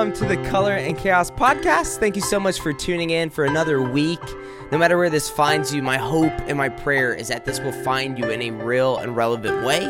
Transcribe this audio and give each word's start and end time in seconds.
Welcome 0.00 0.16
to 0.26 0.34
the 0.34 0.48
Color 0.48 0.76
and 0.76 0.96
Chaos 0.96 1.30
podcast. 1.30 1.98
Thank 1.98 2.16
you 2.16 2.22
so 2.22 2.40
much 2.40 2.58
for 2.58 2.72
tuning 2.72 3.10
in 3.10 3.28
for 3.28 3.44
another 3.44 3.82
week. 3.82 4.18
No 4.72 4.78
matter 4.78 4.96
where 4.96 5.10
this 5.10 5.28
finds 5.28 5.74
you, 5.74 5.82
my 5.82 5.98
hope 5.98 6.32
and 6.48 6.56
my 6.56 6.70
prayer 6.70 7.12
is 7.12 7.28
that 7.28 7.44
this 7.44 7.60
will 7.60 7.84
find 7.84 8.18
you 8.18 8.30
in 8.30 8.40
a 8.40 8.50
real 8.50 8.96
and 8.96 9.14
relevant 9.14 9.62
way. 9.62 9.84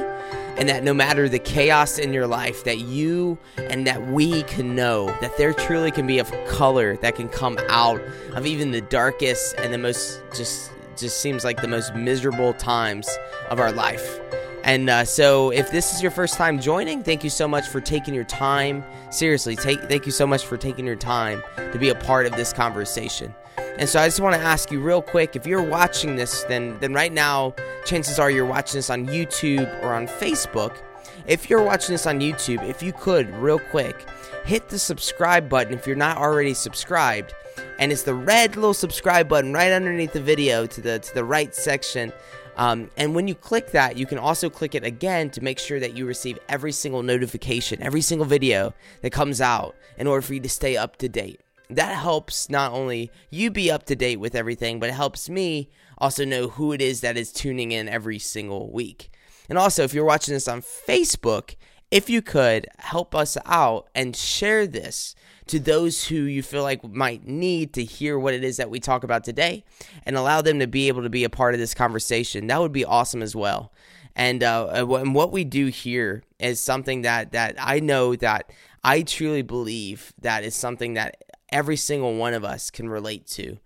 And 0.58 0.68
that 0.68 0.82
no 0.82 0.92
matter 0.92 1.28
the 1.28 1.38
chaos 1.38 1.96
in 1.96 2.12
your 2.12 2.26
life, 2.26 2.64
that 2.64 2.80
you 2.80 3.38
and 3.56 3.86
that 3.86 4.08
we 4.08 4.42
can 4.42 4.74
know 4.74 5.16
that 5.20 5.36
there 5.36 5.52
truly 5.52 5.92
can 5.92 6.08
be 6.08 6.18
a 6.18 6.24
color 6.48 6.96
that 6.96 7.14
can 7.14 7.28
come 7.28 7.56
out 7.68 8.02
of 8.32 8.46
even 8.46 8.72
the 8.72 8.80
darkest 8.80 9.54
and 9.58 9.72
the 9.72 9.78
most 9.78 10.24
just 10.34 10.72
just 10.96 11.20
seems 11.20 11.44
like 11.44 11.62
the 11.62 11.68
most 11.68 11.94
miserable 11.94 12.52
times 12.54 13.08
of 13.48 13.60
our 13.60 13.70
life. 13.70 14.18
And 14.70 14.88
uh, 14.88 15.04
so, 15.04 15.50
if 15.50 15.72
this 15.72 15.92
is 15.92 16.00
your 16.00 16.12
first 16.12 16.34
time 16.34 16.60
joining, 16.60 17.02
thank 17.02 17.24
you 17.24 17.30
so 17.30 17.48
much 17.48 17.66
for 17.66 17.80
taking 17.80 18.14
your 18.14 18.22
time. 18.22 18.84
Seriously, 19.10 19.56
take, 19.56 19.80
thank 19.88 20.06
you 20.06 20.12
so 20.12 20.28
much 20.28 20.46
for 20.46 20.56
taking 20.56 20.86
your 20.86 20.94
time 20.94 21.42
to 21.72 21.76
be 21.76 21.88
a 21.88 21.94
part 21.96 22.24
of 22.24 22.36
this 22.36 22.52
conversation. 22.52 23.34
And 23.78 23.88
so, 23.88 23.98
I 23.98 24.06
just 24.06 24.20
want 24.20 24.36
to 24.36 24.40
ask 24.40 24.70
you 24.70 24.78
real 24.78 25.02
quick 25.02 25.34
if 25.34 25.44
you're 25.44 25.60
watching 25.60 26.14
this, 26.14 26.44
then, 26.44 26.78
then 26.78 26.94
right 26.94 27.12
now, 27.12 27.56
chances 27.84 28.20
are 28.20 28.30
you're 28.30 28.46
watching 28.46 28.78
this 28.78 28.90
on 28.90 29.08
YouTube 29.08 29.82
or 29.82 29.92
on 29.92 30.06
Facebook. 30.06 30.76
If 31.26 31.50
you're 31.50 31.64
watching 31.64 31.92
this 31.92 32.06
on 32.06 32.20
YouTube, 32.20 32.62
if 32.62 32.80
you 32.80 32.92
could, 32.92 33.28
real 33.34 33.58
quick, 33.58 34.06
hit 34.44 34.68
the 34.68 34.78
subscribe 34.78 35.48
button 35.48 35.74
if 35.74 35.84
you're 35.84 35.96
not 35.96 36.16
already 36.16 36.54
subscribed. 36.54 37.34
And 37.80 37.90
it's 37.90 38.04
the 38.04 38.14
red 38.14 38.54
little 38.54 38.74
subscribe 38.74 39.28
button 39.28 39.52
right 39.52 39.72
underneath 39.72 40.12
the 40.12 40.20
video 40.20 40.64
to 40.66 40.80
the 40.80 41.00
to 41.00 41.14
the 41.14 41.24
right 41.24 41.52
section 41.54 42.12
um, 42.60 42.90
and 42.98 43.14
when 43.14 43.26
you 43.26 43.34
click 43.34 43.70
that, 43.70 43.96
you 43.96 44.04
can 44.04 44.18
also 44.18 44.50
click 44.50 44.74
it 44.74 44.84
again 44.84 45.30
to 45.30 45.40
make 45.40 45.58
sure 45.58 45.80
that 45.80 45.96
you 45.96 46.04
receive 46.04 46.38
every 46.46 46.72
single 46.72 47.02
notification, 47.02 47.82
every 47.82 48.02
single 48.02 48.26
video 48.26 48.74
that 49.00 49.12
comes 49.12 49.40
out 49.40 49.74
in 49.96 50.06
order 50.06 50.20
for 50.20 50.34
you 50.34 50.40
to 50.40 50.48
stay 50.50 50.76
up 50.76 50.96
to 50.96 51.08
date. 51.08 51.40
That 51.70 51.96
helps 51.96 52.50
not 52.50 52.72
only 52.72 53.10
you 53.30 53.50
be 53.50 53.70
up 53.70 53.84
to 53.86 53.96
date 53.96 54.20
with 54.20 54.34
everything, 54.34 54.78
but 54.78 54.90
it 54.90 54.94
helps 54.94 55.30
me 55.30 55.70
also 55.96 56.26
know 56.26 56.48
who 56.48 56.72
it 56.74 56.82
is 56.82 57.00
that 57.00 57.16
is 57.16 57.32
tuning 57.32 57.72
in 57.72 57.88
every 57.88 58.18
single 58.18 58.70
week. 58.70 59.10
And 59.48 59.56
also, 59.56 59.82
if 59.82 59.94
you're 59.94 60.04
watching 60.04 60.34
this 60.34 60.46
on 60.46 60.60
Facebook, 60.60 61.54
if 61.90 62.08
you 62.08 62.22
could 62.22 62.66
help 62.78 63.14
us 63.14 63.36
out 63.46 63.88
and 63.94 64.14
share 64.14 64.66
this 64.66 65.14
to 65.46 65.58
those 65.58 66.06
who 66.06 66.14
you 66.14 66.42
feel 66.42 66.62
like 66.62 66.84
might 66.84 67.26
need 67.26 67.72
to 67.72 67.84
hear 67.84 68.18
what 68.18 68.34
it 68.34 68.44
is 68.44 68.58
that 68.58 68.70
we 68.70 68.78
talk 68.78 69.02
about 69.02 69.24
today 69.24 69.64
and 70.04 70.16
allow 70.16 70.40
them 70.40 70.60
to 70.60 70.68
be 70.68 70.86
able 70.86 71.02
to 71.02 71.10
be 71.10 71.24
a 71.24 71.30
part 71.30 71.54
of 71.54 71.60
this 71.60 71.74
conversation. 71.74 72.46
That 72.46 72.60
would 72.60 72.72
be 72.72 72.84
awesome 72.84 73.22
as 73.22 73.34
well. 73.34 73.72
And, 74.14 74.42
uh, 74.44 74.68
and 74.72 75.14
what 75.14 75.32
we 75.32 75.44
do 75.44 75.66
here 75.66 76.22
is 76.38 76.60
something 76.60 77.02
that, 77.02 77.32
that 77.32 77.56
I 77.58 77.80
know 77.80 78.14
that 78.16 78.52
I 78.84 79.02
truly 79.02 79.42
believe 79.42 80.12
that 80.20 80.44
is 80.44 80.54
something 80.54 80.94
that 80.94 81.24
every 81.50 81.76
single 81.76 82.14
one 82.14 82.34
of 82.34 82.44
us 82.44 82.70
can 82.70 82.88
relate 82.88 83.26
to. 83.28 83.58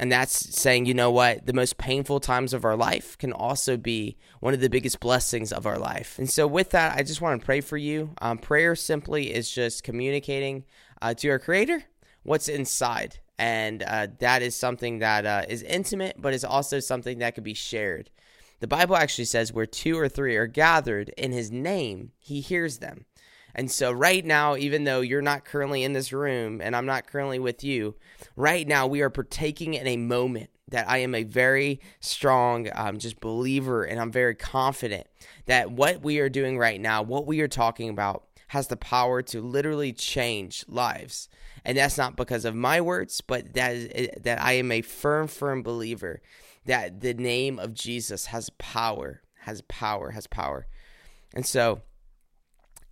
And 0.00 0.10
that's 0.10 0.58
saying, 0.58 0.86
you 0.86 0.94
know 0.94 1.10
what, 1.10 1.44
the 1.44 1.52
most 1.52 1.76
painful 1.76 2.20
times 2.20 2.54
of 2.54 2.64
our 2.64 2.74
life 2.74 3.18
can 3.18 3.34
also 3.34 3.76
be 3.76 4.16
one 4.40 4.54
of 4.54 4.60
the 4.60 4.70
biggest 4.70 4.98
blessings 4.98 5.52
of 5.52 5.66
our 5.66 5.78
life. 5.78 6.18
And 6.18 6.28
so, 6.28 6.46
with 6.46 6.70
that, 6.70 6.96
I 6.96 7.02
just 7.02 7.20
want 7.20 7.38
to 7.38 7.44
pray 7.44 7.60
for 7.60 7.76
you. 7.76 8.14
Um, 8.22 8.38
prayer 8.38 8.74
simply 8.74 9.30
is 9.30 9.50
just 9.50 9.84
communicating 9.84 10.64
uh, 11.02 11.12
to 11.12 11.28
our 11.28 11.38
Creator 11.38 11.84
what's 12.22 12.48
inside. 12.48 13.18
And 13.38 13.82
uh, 13.82 14.06
that 14.20 14.40
is 14.40 14.56
something 14.56 15.00
that 15.00 15.26
uh, 15.26 15.42
is 15.50 15.62
intimate, 15.62 16.16
but 16.18 16.32
is 16.32 16.44
also 16.44 16.80
something 16.80 17.18
that 17.18 17.34
can 17.34 17.44
be 17.44 17.52
shared. 17.52 18.08
The 18.60 18.66
Bible 18.66 18.96
actually 18.96 19.26
says, 19.26 19.52
where 19.52 19.66
two 19.66 19.98
or 19.98 20.08
three 20.08 20.34
are 20.36 20.46
gathered 20.46 21.10
in 21.10 21.32
His 21.32 21.50
name, 21.50 22.12
He 22.18 22.40
hears 22.40 22.78
them. 22.78 23.04
And 23.54 23.70
so, 23.70 23.92
right 23.92 24.24
now, 24.24 24.56
even 24.56 24.84
though 24.84 25.00
you're 25.00 25.22
not 25.22 25.44
currently 25.44 25.82
in 25.82 25.92
this 25.92 26.12
room 26.12 26.60
and 26.60 26.74
I'm 26.76 26.86
not 26.86 27.06
currently 27.06 27.38
with 27.38 27.64
you, 27.64 27.96
right 28.36 28.66
now 28.66 28.86
we 28.86 29.00
are 29.00 29.10
partaking 29.10 29.74
in 29.74 29.86
a 29.86 29.96
moment 29.96 30.50
that 30.68 30.88
I 30.88 30.98
am 30.98 31.14
a 31.14 31.24
very 31.24 31.80
strong 32.00 32.68
um, 32.74 32.98
just 32.98 33.20
believer 33.20 33.84
and 33.84 34.00
I'm 34.00 34.12
very 34.12 34.34
confident 34.34 35.06
that 35.46 35.70
what 35.70 36.02
we 36.02 36.20
are 36.20 36.28
doing 36.28 36.58
right 36.58 36.80
now, 36.80 37.02
what 37.02 37.26
we 37.26 37.40
are 37.40 37.48
talking 37.48 37.88
about, 37.88 38.24
has 38.48 38.68
the 38.68 38.76
power 38.76 39.22
to 39.22 39.40
literally 39.40 39.92
change 39.92 40.64
lives. 40.68 41.28
And 41.64 41.76
that's 41.76 41.98
not 41.98 42.16
because 42.16 42.44
of 42.44 42.54
my 42.54 42.80
words, 42.80 43.20
but 43.20 43.54
that 43.54 43.74
is, 43.74 44.08
that 44.22 44.40
I 44.40 44.54
am 44.54 44.72
a 44.72 44.82
firm, 44.82 45.28
firm 45.28 45.62
believer 45.62 46.22
that 46.66 47.00
the 47.00 47.14
name 47.14 47.58
of 47.58 47.74
Jesus 47.74 48.26
has 48.26 48.50
power, 48.58 49.22
has 49.40 49.62
power, 49.62 50.10
has 50.10 50.26
power. 50.26 50.66
And 51.34 51.46
so, 51.46 51.82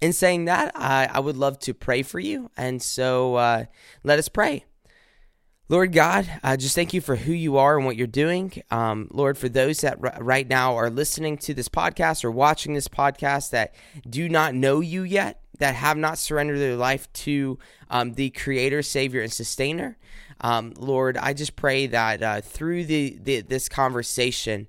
in 0.00 0.12
saying 0.12 0.47
that, 0.47 0.72
I, 0.75 1.09
I 1.12 1.20
would 1.20 1.36
love 1.36 1.59
to 1.60 1.75
pray 1.75 2.03
for 2.03 2.20
you. 2.20 2.50
And 2.56 2.82
so 2.82 3.34
uh, 3.36 3.64
let 4.04 4.19
us 4.19 4.28
pray. 4.28 4.64
Lord 5.70 5.92
God, 5.92 6.31
uh, 6.42 6.56
just 6.56 6.75
thank 6.75 6.94
you 6.94 7.03
for 7.03 7.16
who 7.16 7.32
you 7.32 7.59
are 7.59 7.76
and 7.76 7.84
what 7.84 7.97
you're 7.97 8.06
doing. 8.06 8.62
Um, 8.70 9.09
Lord, 9.10 9.36
for 9.36 9.50
those 9.50 9.82
that 9.82 9.98
r- 10.03 10.16
right 10.22 10.48
now 10.48 10.76
are 10.76 10.88
listening 10.88 11.36
to 11.38 11.53
this 11.53 11.69
podcast 11.69 12.25
or 12.25 12.31
watching 12.31 12.72
this 12.72 12.88
podcast 12.88 13.50
that 13.50 13.75
do 14.09 14.31
not 14.31 14.54
know 14.54 14.81
you 14.81 15.03
yet, 15.03 15.42
that 15.59 15.75
have 15.75 15.98
not 15.98 16.16
surrendered 16.16 16.59
their 16.59 16.76
life 16.76 17.12
to 17.12 17.59
um, 17.91 18.15
the 18.15 18.30
Creator, 18.30 18.82
Savior, 18.82 19.20
and 19.20 19.32
Sustainer, 19.32 19.98
um, 20.41 20.72
Lord, 20.76 21.16
I 21.16 21.32
just 21.32 21.56
pray 21.56 21.86
that 21.88 22.22
uh, 22.22 22.41
through 22.41 22.84
the, 22.84 23.19
the 23.20 23.41
this 23.41 23.69
conversation, 23.69 24.69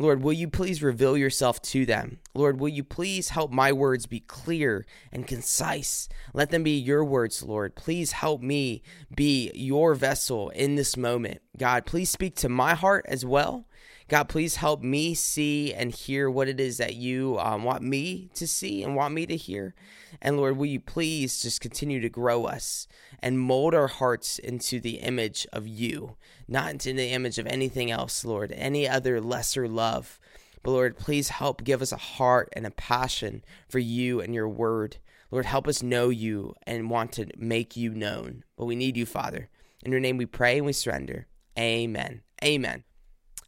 Lord, 0.00 0.22
will 0.22 0.32
you 0.32 0.48
please 0.48 0.80
reveal 0.80 1.16
yourself 1.16 1.60
to 1.62 1.84
them? 1.84 2.20
Lord, 2.32 2.60
will 2.60 2.68
you 2.68 2.84
please 2.84 3.30
help 3.30 3.50
my 3.50 3.72
words 3.72 4.06
be 4.06 4.20
clear 4.20 4.86
and 5.10 5.26
concise? 5.26 6.08
Let 6.32 6.50
them 6.50 6.62
be 6.62 6.78
your 6.78 7.04
words, 7.04 7.42
Lord. 7.42 7.74
Please 7.74 8.12
help 8.12 8.40
me 8.40 8.82
be 9.12 9.50
your 9.54 9.96
vessel 9.96 10.50
in 10.50 10.76
this 10.76 10.96
moment. 10.96 11.42
God, 11.56 11.84
please 11.84 12.10
speak 12.10 12.36
to 12.36 12.48
my 12.48 12.74
heart 12.74 13.06
as 13.08 13.24
well. 13.26 13.66
God, 14.08 14.30
please 14.30 14.56
help 14.56 14.82
me 14.82 15.12
see 15.12 15.74
and 15.74 15.92
hear 15.92 16.30
what 16.30 16.48
it 16.48 16.58
is 16.58 16.78
that 16.78 16.96
you 16.96 17.38
um, 17.38 17.62
want 17.62 17.82
me 17.82 18.30
to 18.34 18.46
see 18.46 18.82
and 18.82 18.96
want 18.96 19.12
me 19.12 19.26
to 19.26 19.36
hear. 19.36 19.74
And 20.22 20.38
Lord, 20.38 20.56
will 20.56 20.66
you 20.66 20.80
please 20.80 21.42
just 21.42 21.60
continue 21.60 22.00
to 22.00 22.08
grow 22.08 22.46
us 22.46 22.88
and 23.20 23.38
mold 23.38 23.74
our 23.74 23.86
hearts 23.86 24.38
into 24.38 24.80
the 24.80 25.00
image 25.00 25.46
of 25.52 25.66
you, 25.66 26.16
not 26.48 26.70
into 26.70 26.94
the 26.94 27.10
image 27.10 27.38
of 27.38 27.46
anything 27.46 27.90
else, 27.90 28.24
Lord, 28.24 28.50
any 28.52 28.88
other 28.88 29.20
lesser 29.20 29.68
love. 29.68 30.18
But 30.62 30.70
Lord, 30.70 30.96
please 30.96 31.28
help 31.28 31.62
give 31.62 31.82
us 31.82 31.92
a 31.92 31.96
heart 31.96 32.48
and 32.54 32.66
a 32.66 32.70
passion 32.70 33.44
for 33.68 33.78
you 33.78 34.20
and 34.20 34.34
your 34.34 34.48
word. 34.48 34.96
Lord, 35.30 35.44
help 35.44 35.68
us 35.68 35.82
know 35.82 36.08
you 36.08 36.54
and 36.66 36.88
want 36.88 37.12
to 37.12 37.26
make 37.36 37.76
you 37.76 37.90
known. 37.90 38.44
But 38.56 38.64
we 38.64 38.74
need 38.74 38.96
you, 38.96 39.04
Father. 39.04 39.50
In 39.84 39.92
your 39.92 40.00
name 40.00 40.16
we 40.16 40.26
pray 40.26 40.56
and 40.56 40.66
we 40.66 40.72
surrender. 40.72 41.26
Amen. 41.58 42.22
Amen. 42.42 42.84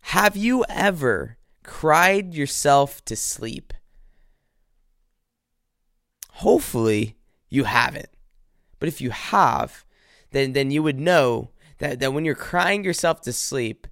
Have 0.03 0.37
you 0.37 0.65
ever 0.69 1.39
cried 1.63 2.35
yourself 2.35 3.05
to 3.05 3.17
sleep? 3.17 3.73
Hopefully, 6.33 7.17
you 7.49 7.65
haven't. 7.65 8.09
But 8.79 8.89
if 8.89 9.01
you 9.01 9.11
have, 9.11 9.85
then 10.33 10.53
then 10.53 10.71
you 10.71 10.83
would 10.83 10.99
know 10.99 11.51
that, 11.79 12.01
that 12.01 12.13
when 12.13 12.25
you're 12.25 12.35
crying 12.35 12.85
yourself 12.85 13.21
to 13.23 13.33
sleep, 13.33 13.87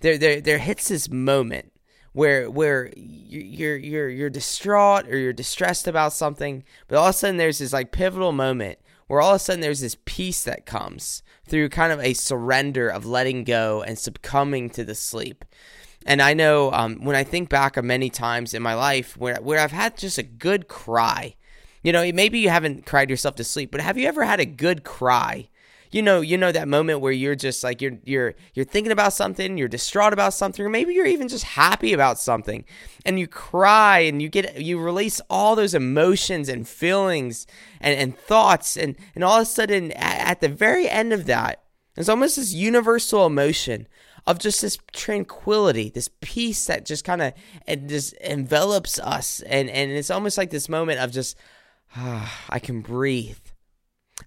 there 0.00 0.18
there 0.18 0.40
there 0.40 0.58
hits 0.58 0.88
this 0.88 1.08
moment 1.08 1.71
where 2.12 2.50
where 2.50 2.90
you're 2.96 3.76
you're 3.76 4.08
you're 4.08 4.30
distraught 4.30 5.08
or 5.08 5.16
you're 5.16 5.32
distressed 5.32 5.86
about 5.86 6.12
something, 6.12 6.64
but 6.88 6.96
all 6.96 7.08
of 7.08 7.14
a 7.14 7.18
sudden 7.18 7.36
there's 7.36 7.58
this 7.58 7.72
like 7.72 7.92
pivotal 7.92 8.32
moment 8.32 8.78
where 9.06 9.20
all 9.20 9.30
of 9.30 9.36
a 9.36 9.38
sudden 9.38 9.60
there's 9.60 9.80
this 9.80 9.96
peace 10.04 10.44
that 10.44 10.66
comes 10.66 11.22
through 11.46 11.68
kind 11.68 11.92
of 11.92 12.00
a 12.00 12.14
surrender 12.14 12.88
of 12.88 13.04
letting 13.04 13.44
go 13.44 13.82
and 13.82 13.98
succumbing 13.98 14.70
to 14.70 14.84
the 14.84 14.94
sleep. 14.94 15.44
And 16.04 16.20
I 16.22 16.34
know 16.34 16.72
um, 16.72 17.04
when 17.04 17.16
I 17.16 17.24
think 17.24 17.48
back 17.48 17.76
of 17.76 17.84
many 17.84 18.10
times 18.10 18.54
in 18.54 18.62
my 18.62 18.74
life 18.74 19.16
where 19.16 19.36
where 19.36 19.60
I've 19.60 19.72
had 19.72 19.96
just 19.96 20.18
a 20.18 20.22
good 20.22 20.68
cry, 20.68 21.36
you 21.82 21.92
know, 21.92 22.10
maybe 22.12 22.38
you 22.38 22.48
haven't 22.48 22.86
cried 22.86 23.10
yourself 23.10 23.36
to 23.36 23.44
sleep, 23.44 23.70
but 23.70 23.80
have 23.80 23.98
you 23.98 24.06
ever 24.06 24.24
had 24.24 24.40
a 24.40 24.46
good 24.46 24.84
cry? 24.84 25.48
You 25.92 26.00
know, 26.00 26.22
you 26.22 26.38
know 26.38 26.52
that 26.52 26.68
moment 26.68 27.00
where 27.00 27.12
you're 27.12 27.34
just 27.34 27.62
like 27.62 27.82
you're 27.82 27.98
you're 28.04 28.34
you're 28.54 28.64
thinking 28.64 28.92
about 28.92 29.12
something, 29.12 29.58
you're 29.58 29.68
distraught 29.68 30.14
about 30.14 30.32
something, 30.32 30.64
or 30.64 30.70
maybe 30.70 30.94
you're 30.94 31.04
even 31.04 31.28
just 31.28 31.44
happy 31.44 31.92
about 31.92 32.18
something, 32.18 32.64
and 33.04 33.20
you 33.20 33.26
cry 33.26 33.98
and 33.98 34.22
you 34.22 34.30
get 34.30 34.60
you 34.60 34.80
release 34.80 35.20
all 35.28 35.54
those 35.54 35.74
emotions 35.74 36.48
and 36.48 36.66
feelings 36.66 37.46
and, 37.78 37.98
and 37.98 38.18
thoughts, 38.18 38.76
and 38.76 38.96
and 39.14 39.22
all 39.22 39.36
of 39.36 39.42
a 39.42 39.44
sudden 39.44 39.92
at, 39.92 40.30
at 40.30 40.40
the 40.40 40.48
very 40.48 40.88
end 40.88 41.12
of 41.12 41.26
that, 41.26 41.62
it's 41.94 42.08
almost 42.08 42.36
this 42.36 42.54
universal 42.54 43.26
emotion 43.26 43.86
of 44.26 44.38
just 44.38 44.62
this 44.62 44.78
tranquility, 44.92 45.90
this 45.90 46.08
peace 46.22 46.64
that 46.66 46.86
just 46.86 47.04
kind 47.04 47.20
of 47.20 47.34
just 47.86 48.14
envelops 48.14 48.98
us, 48.98 49.42
and 49.42 49.68
and 49.68 49.90
it's 49.90 50.10
almost 50.10 50.38
like 50.38 50.48
this 50.48 50.70
moment 50.70 51.00
of 51.00 51.12
just 51.12 51.36
ah, 51.94 52.40
I 52.48 52.58
can 52.58 52.80
breathe. 52.80 53.36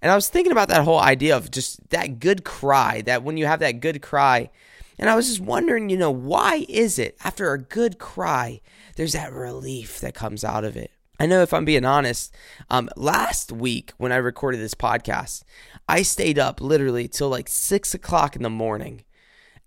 And 0.01 0.12
I 0.12 0.15
was 0.15 0.30
thinking 0.30 0.51
about 0.51 0.69
that 0.69 0.83
whole 0.83 1.00
idea 1.00 1.36
of 1.36 1.51
just 1.51 1.89
that 1.89 2.19
good 2.19 2.44
cry, 2.44 3.01
that 3.01 3.24
when 3.24 3.38
you 3.38 3.45
have 3.45 3.59
that 3.59 3.80
good 3.80 4.01
cry, 4.01 4.50
and 4.97 5.09
I 5.09 5.15
was 5.15 5.27
just 5.27 5.42
wondering, 5.42 5.89
you 5.89 5.97
know, 5.97 6.12
why 6.12 6.65
is 6.69 6.97
it 7.00 7.18
after 7.24 7.51
a 7.51 7.62
good 7.62 8.00
cry, 8.00 8.62
there's 8.95 9.13
that 9.13 9.33
relief 9.33 10.00
that 10.00 10.13
comes 10.13 10.44
out 10.44 10.63
of 10.63 10.77
it? 10.77 10.92
I 11.19 11.25
know 11.25 11.42
if 11.42 11.53
I'm 11.53 11.65
being 11.65 11.86
honest, 11.86 12.33
um, 12.69 12.89
last 12.95 13.51
week 13.51 13.94
when 13.97 14.12
I 14.12 14.18
recorded 14.18 14.59
this 14.59 14.75
podcast, 14.75 15.44
I 15.88 16.01
stayed 16.01 16.38
up 16.38 16.59
literally 16.59 17.07
till 17.07 17.30
like 17.30 17.48
six 17.48 17.94
o'clock 17.94 18.36
in 18.36 18.44
the 18.44 18.50
morning. 18.50 19.03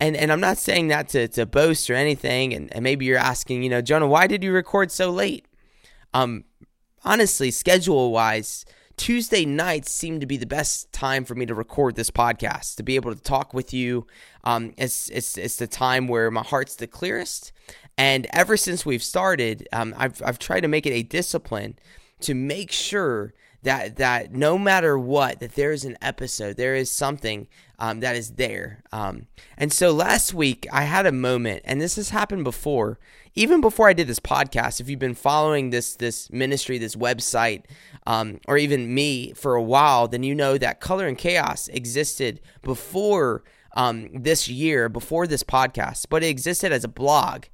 And 0.01 0.17
and 0.17 0.31
I'm 0.31 0.41
not 0.41 0.59
saying 0.59 0.89
that 0.89 1.09
to, 1.11 1.27
to 1.29 1.47
boast 1.47 1.91
or 1.91 1.95
anything. 1.95 2.55
And, 2.55 2.73
and 2.73 2.85
maybe 2.85 3.05
you're 3.07 3.19
asking, 3.19 3.63
you 3.63 3.71
know, 3.71 3.81
Jonah, 3.81 4.07
why 4.07 4.27
did 4.27 4.45
you 4.45 4.53
record 4.53 4.93
so 4.93 5.11
late? 5.11 5.47
Um, 6.15 6.45
honestly, 7.05 7.51
schedule 7.51 8.13
wise, 8.13 8.65
Tuesday 8.99 9.47
nights 9.47 9.91
seem 9.91 10.21
to 10.21 10.27
be 10.27 10.37
the 10.37 10.47
best 10.47 10.93
time 10.93 11.25
for 11.25 11.35
me 11.35 11.47
to 11.47 11.55
record 11.55 11.97
this 11.97 12.11
podcast, 12.11 12.77
to 12.77 12.83
be 12.83 12.97
able 12.97 13.15
to 13.15 13.21
talk 13.21 13.55
with 13.55 13.73
you. 13.73 14.06
Um, 14.45 14.75
it's, 14.77 15.09
it's, 15.09 15.39
it's 15.39 15.56
the 15.56 15.67
time 15.67 16.09
where 16.09 16.31
my 16.31 16.43
heart's 16.43 16.77
the 16.77 16.87
clearest. 16.87 17.53
And 17.97 18.27
ever 18.33 18.56
since 18.56 18.85
we've 18.85 19.03
started, 19.03 19.67
um, 19.73 19.95
I've, 19.97 20.21
I've 20.23 20.39
tried 20.39 20.61
to 20.61 20.69
make 20.69 20.85
it 20.85 20.93
a 20.93 21.03
discipline 21.03 21.79
to 22.21 22.35
make 22.35 22.73
sure 22.73 23.33
that 23.62 23.97
that 23.97 24.33
no 24.33 24.56
matter 24.56 24.99
what 24.99 25.41
that 25.41 25.55
there 25.55 25.73
is 25.73 25.85
an 25.85 25.97
episode 26.00 26.56
there 26.56 26.75
is 26.75 26.91
something 26.91 27.49
um, 27.79 28.00
that 28.00 28.15
is 28.15 28.33
there 28.33 28.83
um, 28.93 29.27
and 29.56 29.73
so 29.73 29.93
last 29.93 30.33
week 30.33 30.67
i 30.73 30.83
had 30.83 31.06
a 31.06 31.12
moment 31.12 31.61
and 31.65 31.81
this 31.81 31.97
has 31.97 32.11
happened 32.11 32.45
before 32.45 32.99
even 33.38 33.61
before 33.61 33.88
i 33.88 33.93
did 33.93 34.08
this 34.08 34.19
podcast 34.19 34.81
if 34.81 34.88
you've 34.88 34.99
been 34.99 35.14
following 35.14 35.70
this 35.70 35.94
this 35.96 36.31
ministry 36.32 36.76
this 36.76 36.96
website 36.96 37.62
um, 38.06 38.40
or 38.49 38.58
even 38.58 38.93
me 38.93 39.32
for 39.32 39.55
a 39.55 39.62
while 39.62 40.08
then 40.08 40.23
you 40.23 40.35
know 40.35 40.58
that 40.58 40.81
color 40.81 41.06
and 41.06 41.19
chaos 41.19 41.69
existed 41.69 42.40
before 42.62 43.44
um, 43.75 44.08
this 44.12 44.49
year 44.49 44.88
before 44.88 45.26
this 45.26 45.44
podcast 45.44 46.06
but 46.11 46.25
it 46.25 46.29
existed 46.29 46.73
as 46.73 46.85
a 46.85 46.88
blog 46.88 47.44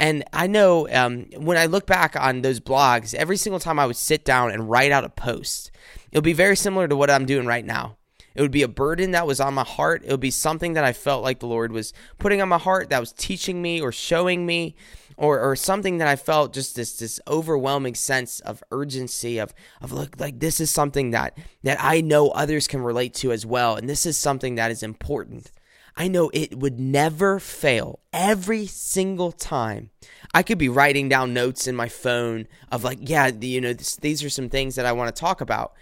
and 0.00 0.22
I 0.32 0.46
know 0.46 0.88
um, 0.90 1.24
when 1.36 1.58
I 1.58 1.66
look 1.66 1.84
back 1.84 2.14
on 2.14 2.42
those 2.42 2.60
blogs, 2.60 3.14
every 3.14 3.36
single 3.36 3.58
time 3.58 3.80
I 3.80 3.86
would 3.86 3.96
sit 3.96 4.24
down 4.24 4.52
and 4.52 4.70
write 4.70 4.92
out 4.92 5.02
a 5.02 5.08
post, 5.08 5.72
it 6.12 6.16
would 6.16 6.22
be 6.22 6.32
very 6.32 6.54
similar 6.54 6.86
to 6.86 6.94
what 6.94 7.10
I'm 7.10 7.26
doing 7.26 7.46
right 7.46 7.64
now. 7.64 7.96
It 8.38 8.42
would 8.42 8.52
be 8.52 8.62
a 8.62 8.68
burden 8.68 9.10
that 9.10 9.26
was 9.26 9.40
on 9.40 9.54
my 9.54 9.64
heart. 9.64 10.04
It 10.04 10.12
would 10.12 10.20
be 10.20 10.30
something 10.30 10.74
that 10.74 10.84
I 10.84 10.92
felt 10.92 11.24
like 11.24 11.40
the 11.40 11.48
Lord 11.48 11.72
was 11.72 11.92
putting 12.20 12.40
on 12.40 12.48
my 12.48 12.58
heart 12.58 12.90
that 12.90 13.00
was 13.00 13.12
teaching 13.12 13.60
me 13.60 13.80
or 13.80 13.90
showing 13.90 14.46
me 14.46 14.76
or, 15.18 15.40
or 15.40 15.56
something 15.56 15.98
that 15.98 16.08
I 16.08 16.16
felt 16.16 16.54
just 16.54 16.76
this 16.76 16.96
this 16.96 17.20
overwhelming 17.26 17.94
sense 17.94 18.40
of 18.40 18.62
urgency 18.70 19.38
of 19.38 19.52
of 19.82 19.92
look 19.92 20.18
like 20.18 20.38
this 20.38 20.60
is 20.60 20.70
something 20.70 21.10
that 21.10 21.36
that 21.64 21.78
I 21.80 22.00
know 22.00 22.28
others 22.30 22.68
can 22.68 22.80
relate 22.80 23.14
to 23.14 23.32
as 23.32 23.44
well 23.44 23.74
and 23.76 23.88
this 23.88 24.06
is 24.06 24.16
something 24.16 24.54
that 24.54 24.70
is 24.70 24.82
important. 24.82 25.50
I 25.96 26.06
know 26.06 26.30
it 26.32 26.56
would 26.56 26.78
never 26.78 27.40
fail 27.40 27.98
every 28.12 28.66
single 28.66 29.32
time. 29.32 29.90
I 30.32 30.44
could 30.44 30.58
be 30.58 30.68
writing 30.68 31.08
down 31.08 31.34
notes 31.34 31.66
in 31.66 31.74
my 31.74 31.88
phone 31.88 32.46
of 32.70 32.84
like, 32.84 32.98
yeah, 33.00 33.26
you 33.26 33.60
know, 33.60 33.72
this, 33.72 33.96
these 33.96 34.22
are 34.22 34.30
some 34.30 34.48
things 34.48 34.76
that 34.76 34.86
I 34.86 34.92
want 34.92 35.14
to 35.14 35.20
talk 35.20 35.40
about. 35.40 35.72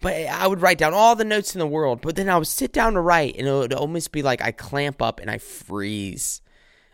But 0.00 0.14
I 0.26 0.46
would 0.46 0.62
write 0.62 0.78
down 0.78 0.94
all 0.94 1.16
the 1.16 1.24
notes 1.24 1.56
in 1.56 1.58
the 1.58 1.66
world, 1.66 2.02
but 2.02 2.14
then 2.14 2.28
I 2.28 2.38
would 2.38 2.46
sit 2.46 2.72
down 2.72 2.92
to 2.92 3.00
write 3.00 3.36
and 3.36 3.48
it 3.48 3.52
would 3.52 3.72
almost 3.72 4.12
be 4.12 4.22
like 4.22 4.40
I 4.40 4.52
clamp 4.52 5.02
up 5.02 5.18
and 5.18 5.28
I 5.28 5.38
freeze. 5.38 6.40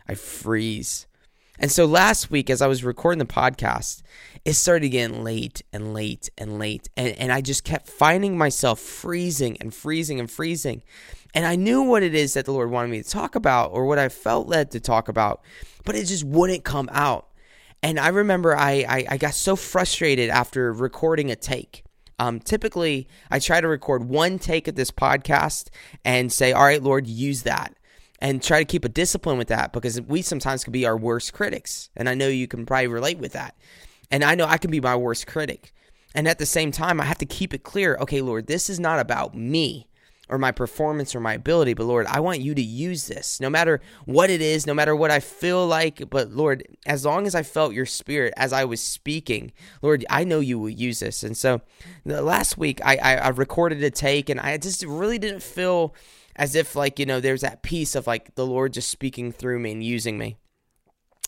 I 0.07 0.15
freeze. 0.15 1.05
And 1.61 1.71
so 1.71 1.85
last 1.85 2.31
week, 2.31 2.49
as 2.49 2.59
I 2.59 2.65
was 2.65 2.83
recording 2.83 3.19
the 3.19 3.25
podcast, 3.25 4.01
it 4.43 4.53
started 4.53 4.89
getting 4.89 5.23
late 5.23 5.61
and 5.71 5.93
late 5.93 6.27
and 6.35 6.57
late. 6.57 6.89
And, 6.97 7.15
and 7.19 7.31
I 7.31 7.41
just 7.41 7.63
kept 7.63 7.87
finding 7.87 8.35
myself 8.35 8.79
freezing 8.79 9.57
and 9.61 9.71
freezing 9.71 10.19
and 10.19 10.29
freezing. 10.29 10.81
And 11.35 11.45
I 11.45 11.55
knew 11.55 11.83
what 11.83 12.01
it 12.01 12.15
is 12.15 12.33
that 12.33 12.45
the 12.45 12.51
Lord 12.51 12.71
wanted 12.71 12.89
me 12.89 13.03
to 13.03 13.07
talk 13.07 13.35
about 13.35 13.73
or 13.73 13.85
what 13.85 13.99
I 13.99 14.09
felt 14.09 14.47
led 14.47 14.71
to 14.71 14.79
talk 14.79 15.07
about, 15.07 15.43
but 15.85 15.95
it 15.95 16.05
just 16.05 16.23
wouldn't 16.23 16.63
come 16.63 16.89
out. 16.91 17.27
And 17.83 17.99
I 17.99 18.07
remember 18.07 18.57
I, 18.57 18.83
I, 18.89 19.05
I 19.11 19.17
got 19.17 19.35
so 19.35 19.55
frustrated 19.55 20.31
after 20.31 20.73
recording 20.73 21.29
a 21.29 21.35
take. 21.35 21.83
Um, 22.17 22.39
typically, 22.39 23.07
I 23.29 23.37
try 23.37 23.61
to 23.61 23.67
record 23.67 24.03
one 24.03 24.39
take 24.39 24.67
of 24.67 24.73
this 24.73 24.91
podcast 24.91 25.69
and 26.03 26.33
say, 26.33 26.53
All 26.53 26.63
right, 26.63 26.81
Lord, 26.81 27.05
use 27.05 27.43
that. 27.43 27.75
And 28.23 28.41
try 28.41 28.59
to 28.59 28.65
keep 28.65 28.85
a 28.85 28.89
discipline 28.89 29.39
with 29.39 29.47
that 29.47 29.73
because 29.73 29.99
we 29.99 30.21
sometimes 30.21 30.63
can 30.63 30.71
be 30.71 30.85
our 30.85 30.95
worst 30.95 31.33
critics. 31.33 31.89
And 31.95 32.07
I 32.07 32.13
know 32.13 32.27
you 32.27 32.47
can 32.47 32.67
probably 32.67 32.87
relate 32.87 33.17
with 33.17 33.33
that. 33.33 33.55
And 34.11 34.23
I 34.23 34.35
know 34.35 34.45
I 34.45 34.57
can 34.57 34.69
be 34.69 34.79
my 34.79 34.95
worst 34.95 35.25
critic. 35.25 35.73
And 36.13 36.27
at 36.27 36.37
the 36.37 36.45
same 36.45 36.71
time, 36.71 37.01
I 37.01 37.05
have 37.05 37.17
to 37.19 37.25
keep 37.25 37.53
it 37.53 37.63
clear 37.63 37.97
okay, 38.01 38.21
Lord, 38.21 38.45
this 38.45 38.69
is 38.69 38.79
not 38.79 38.99
about 38.99 39.35
me 39.35 39.87
or 40.31 40.37
my 40.37 40.51
performance 40.51 41.13
or 41.13 41.19
my 41.19 41.33
ability, 41.33 41.73
but 41.73 41.85
Lord, 41.85 42.07
I 42.07 42.21
want 42.21 42.39
you 42.39 42.55
to 42.55 42.61
use 42.61 43.07
this 43.07 43.41
no 43.41 43.49
matter 43.49 43.81
what 44.05 44.29
it 44.29 44.41
is, 44.41 44.65
no 44.65 44.73
matter 44.73 44.95
what 44.95 45.11
I 45.11 45.19
feel 45.19 45.67
like. 45.67 46.09
But 46.09 46.31
Lord, 46.31 46.63
as 46.85 47.05
long 47.05 47.27
as 47.27 47.35
I 47.35 47.43
felt 47.43 47.73
your 47.73 47.85
spirit 47.85 48.33
as 48.37 48.53
I 48.53 48.63
was 48.63 48.81
speaking, 48.81 49.51
Lord, 49.81 50.05
I 50.09 50.23
know 50.23 50.39
you 50.39 50.57
will 50.57 50.69
use 50.69 51.01
this. 51.01 51.21
And 51.23 51.35
so 51.35 51.61
last 52.05 52.57
week, 52.57 52.79
I, 52.83 52.95
I, 52.95 53.15
I 53.15 53.27
recorded 53.27 53.83
a 53.83 53.91
take 53.91 54.29
and 54.29 54.39
I 54.39 54.57
just 54.57 54.83
really 54.85 55.19
didn't 55.19 55.43
feel 55.43 55.93
as 56.37 56.55
if, 56.55 56.77
like, 56.77 56.97
you 56.97 57.05
know, 57.05 57.19
there's 57.19 57.41
that 57.41 57.61
piece 57.61 57.93
of 57.93 58.07
like 58.07 58.33
the 58.35 58.45
Lord 58.45 58.71
just 58.71 58.89
speaking 58.89 59.33
through 59.33 59.59
me 59.59 59.73
and 59.73 59.83
using 59.83 60.17
me. 60.17 60.37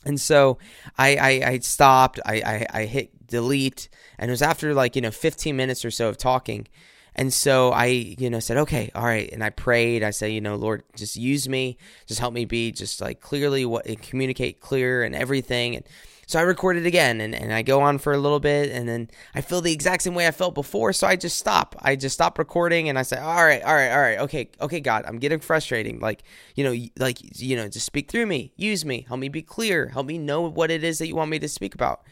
And 0.05 0.19
so 0.19 0.59
I, 0.97 1.15
I, 1.15 1.49
I 1.49 1.59
stopped, 1.59 2.21
I, 2.25 2.35
I, 2.35 2.81
I 2.81 2.85
hit 2.85 3.27
delete, 3.27 3.89
and 4.17 4.29
it 4.29 4.31
was 4.31 4.41
after 4.41 4.73
like, 4.73 4.95
you 4.95 5.01
know, 5.01 5.11
15 5.11 5.55
minutes 5.55 5.83
or 5.83 5.91
so 5.91 6.07
of 6.07 6.17
talking 6.17 6.67
and 7.15 7.31
so 7.33 7.71
I, 7.71 7.85
you 7.85 8.29
know, 8.29 8.39
said, 8.39 8.57
okay, 8.57 8.89
all 8.95 9.03
right. 9.03 9.31
And 9.31 9.43
I 9.43 9.49
prayed. 9.49 10.03
I 10.03 10.09
said, 10.09 10.27
you 10.27 10.41
know, 10.41 10.55
Lord, 10.55 10.83
just 10.95 11.15
use 11.15 11.47
me. 11.47 11.77
Just 12.07 12.19
help 12.19 12.33
me 12.33 12.45
be 12.45 12.71
just 12.71 13.01
like 13.01 13.21
clearly 13.21 13.65
what 13.65 13.85
communicate 14.01 14.59
clear 14.59 15.03
and 15.03 15.13
everything. 15.13 15.75
And 15.75 15.85
so 16.25 16.39
I 16.39 16.43
recorded 16.43 16.85
again 16.85 17.21
and, 17.21 17.35
and 17.35 17.53
I 17.53 17.61
go 17.61 17.81
on 17.81 17.97
for 17.99 18.13
a 18.13 18.17
little 18.17 18.39
bit 18.39 18.71
and 18.71 18.87
then 18.87 19.09
I 19.35 19.41
feel 19.41 19.61
the 19.61 19.73
exact 19.73 20.03
same 20.03 20.15
way 20.15 20.25
I 20.25 20.31
felt 20.31 20.55
before. 20.55 20.93
So 20.93 21.05
I 21.05 21.15
just 21.15 21.37
stop. 21.37 21.75
I 21.79 21.95
just 21.95 22.15
stop 22.15 22.39
recording 22.39 22.89
and 22.89 22.97
I 22.97 23.03
say, 23.03 23.17
all 23.17 23.43
right, 23.43 23.61
all 23.61 23.75
right, 23.75 23.91
all 23.91 24.01
right. 24.01 24.19
Okay, 24.19 24.49
okay, 24.61 24.79
God, 24.79 25.05
I'm 25.05 25.19
getting 25.19 25.39
frustrating. 25.39 25.99
Like, 25.99 26.23
you 26.55 26.63
know, 26.63 26.75
like, 26.97 27.19
you 27.39 27.55
know, 27.55 27.67
just 27.67 27.85
speak 27.85 28.09
through 28.09 28.25
me, 28.25 28.53
use 28.55 28.85
me, 28.85 29.05
help 29.07 29.19
me 29.19 29.29
be 29.29 29.41
clear, 29.41 29.89
help 29.89 30.07
me 30.07 30.17
know 30.17 30.41
what 30.41 30.71
it 30.71 30.83
is 30.83 30.97
that 30.99 31.07
you 31.07 31.15
want 31.15 31.29
me 31.29 31.39
to 31.39 31.49
speak 31.49 31.75
about. 31.75 32.03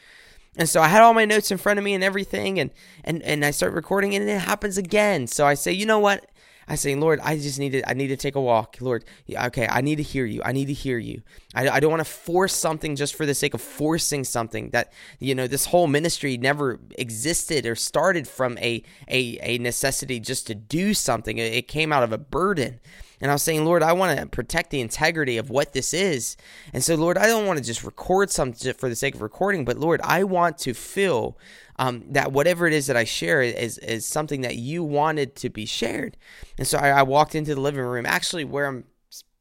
And 0.58 0.68
so 0.68 0.82
I 0.82 0.90
had 0.90 1.02
all 1.02 1.14
my 1.14 1.26
notes 1.26 1.52
in 1.52 1.58
front 1.58 1.80
of 1.80 1.86
me 1.86 1.94
and 1.94 2.04
everything, 2.04 2.60
and 2.60 2.72
and 3.04 3.24
and 3.24 3.46
I 3.46 3.52
start 3.52 3.74
recording, 3.74 4.16
and 4.16 4.28
it 4.28 4.42
happens 4.42 4.78
again. 4.78 5.28
So 5.28 5.46
I 5.46 5.54
say, 5.54 5.72
you 5.72 5.86
know 5.86 6.00
what? 6.00 6.26
I 6.68 6.76
say, 6.76 6.96
Lord, 6.96 7.20
I 7.22 7.36
just 7.38 7.60
need 7.60 7.72
to, 7.72 7.90
I 7.90 7.94
need 7.94 8.08
to 8.10 8.16
take 8.16 8.36
a 8.36 8.42
walk. 8.42 8.78
Lord, 8.80 9.04
okay, 9.30 9.68
I 9.70 9.82
need 9.82 9.98
to 9.98 10.04
hear 10.04 10.26
you. 10.26 10.42
I 10.46 10.54
need 10.54 10.68
to 10.68 10.74
hear 10.74 10.98
you. 10.98 11.22
I, 11.54 11.68
I 11.68 11.80
don't 11.82 11.92
want 11.92 12.00
to 12.00 12.10
force 12.10 12.54
something 12.54 12.96
just 12.96 13.16
for 13.16 13.26
the 13.26 13.34
sake 13.34 13.54
of 13.54 13.62
forcing 13.62 14.24
something 14.24 14.70
that, 14.70 14.94
you 15.20 15.36
know, 15.36 15.48
this 15.48 15.66
whole 15.66 15.88
ministry 15.88 16.38
never 16.38 16.80
existed 16.98 17.66
or 17.66 17.76
started 17.76 18.26
from 18.26 18.58
a, 18.60 18.84
a, 19.10 19.38
a 19.42 19.58
necessity 19.58 20.22
just 20.22 20.48
to 20.48 20.56
do 20.56 20.94
something. 20.94 21.38
It 21.38 21.68
came 21.68 21.92
out 21.92 22.04
of 22.04 22.14
a 22.14 22.18
burden. 22.18 22.80
And 23.22 23.30
I 23.30 23.36
was 23.36 23.44
saying, 23.44 23.64
Lord, 23.64 23.84
I 23.84 23.94
want 23.94 24.20
to 24.20 24.26
protect 24.26 24.72
the 24.72 24.82
integrity 24.82 25.38
of 25.38 25.50
what 25.50 25.74
this 25.74 25.94
is. 25.94 26.36
And 26.74 26.84
so, 26.84 26.96
Lord, 26.96 27.18
I 27.18 27.28
don't 27.28 27.46
want 27.46 27.60
to 27.60 27.64
just 27.64 27.84
record 27.84 28.32
something 28.32 28.74
for 28.74 28.90
the 28.90 28.96
sake 28.96 29.16
of 29.16 29.22
recording, 29.22 29.64
but 29.64 29.78
Lord, 29.78 30.02
I 30.04 30.24
want 30.24 30.58
to 30.60 30.74
feel 30.74 31.38
um, 31.78 32.04
that 32.10 32.32
whatever 32.32 32.68
it 32.68 32.74
is 32.74 32.88
that 32.88 32.98
I 32.98 33.04
share 33.04 33.42
is, 33.42 33.78
is 33.78 34.06
something 34.06 34.42
that 34.42 34.56
you 34.56 34.84
wanted 34.84 35.36
to 35.38 35.50
be 35.50 35.66
shared. 35.66 36.18
And 36.58 36.68
so 36.68 36.78
I, 36.80 36.90
I 36.90 37.04
walked 37.04 37.36
into 37.36 37.54
the 37.54 37.62
living 37.62 37.82
room, 37.82 38.06
actually 38.06 38.44
where 38.44 38.66
I'm 38.66 38.86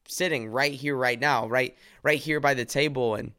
sitting 0.06 0.48
right 0.48 0.72
here, 0.72 0.96
right 0.96 1.18
now, 1.18 1.48
right, 1.48 1.76
right 2.02 2.18
here 2.18 2.40
by 2.40 2.54
the 2.54 2.64
table. 2.64 3.14
And 3.14 3.32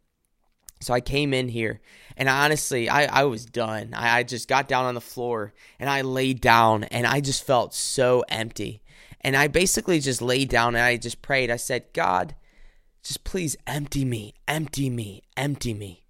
so 0.80 0.94
I 0.94 1.02
came 1.02 1.34
in 1.34 1.50
here 1.50 1.82
and 2.18 2.28
honestly, 2.28 2.90
I, 2.90 3.22
I 3.22 3.24
was 3.26 3.46
done. 3.46 3.94
I, 3.96 4.20
I 4.20 4.24
just 4.24 4.48
got 4.48 4.68
down 4.68 4.86
on 4.86 4.96
the 4.96 5.02
floor 5.02 5.54
and 5.80 5.90
I 5.90 6.02
laid 6.02 6.42
down 6.42 6.84
and 6.86 7.06
I 7.06 7.22
just 7.22 7.46
felt 7.46 7.74
so 7.74 8.24
empty. 8.30 8.82
And 9.22 9.36
I 9.36 9.48
basically 9.48 10.00
just 10.00 10.22
laid 10.22 10.50
down 10.50 10.76
and 10.76 10.84
I 10.84 10.98
just 10.98 11.22
prayed. 11.22 11.50
I 11.52 11.56
said, 11.56 11.86
God, 11.94 12.36
just 13.04 13.24
please 13.24 13.56
empty 13.66 14.06
me, 14.06 14.34
empty 14.48 14.90
me, 14.90 15.24
empty 15.38 15.74
me. 15.74 16.04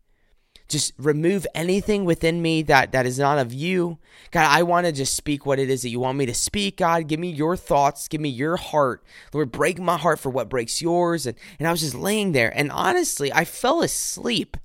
Just 0.68 0.94
remove 0.98 1.46
anything 1.54 2.06
within 2.06 2.42
me 2.42 2.62
that, 2.64 2.94
that 2.94 3.06
is 3.06 3.20
not 3.20 3.38
of 3.38 3.54
you. 3.54 3.98
God, 4.32 4.48
I 4.50 4.64
want 4.64 4.86
to 4.86 4.94
just 4.94 5.16
speak 5.16 5.46
what 5.46 5.60
it 5.60 5.70
is 5.70 5.82
that 5.82 5.90
you 5.90 6.00
want 6.00 6.18
me 6.18 6.26
to 6.26 6.34
speak. 6.34 6.78
God, 6.78 7.08
give 7.08 7.20
me 7.20 7.30
your 7.30 7.58
thoughts. 7.58 8.08
Give 8.08 8.22
me 8.22 8.30
your 8.30 8.56
heart. 8.56 9.04
Lord, 9.34 9.52
break 9.52 9.80
my 9.80 9.98
heart 9.98 10.20
for 10.20 10.30
what 10.30 10.48
breaks 10.48 10.82
yours. 10.82 11.26
And, 11.26 11.38
and 11.60 11.68
I 11.68 11.72
was 11.72 11.82
just 11.82 11.94
laying 11.94 12.32
there. 12.32 12.58
And 12.58 12.72
honestly, 12.72 13.34
I 13.34 13.44
fell 13.44 13.82
asleep. 13.82 14.56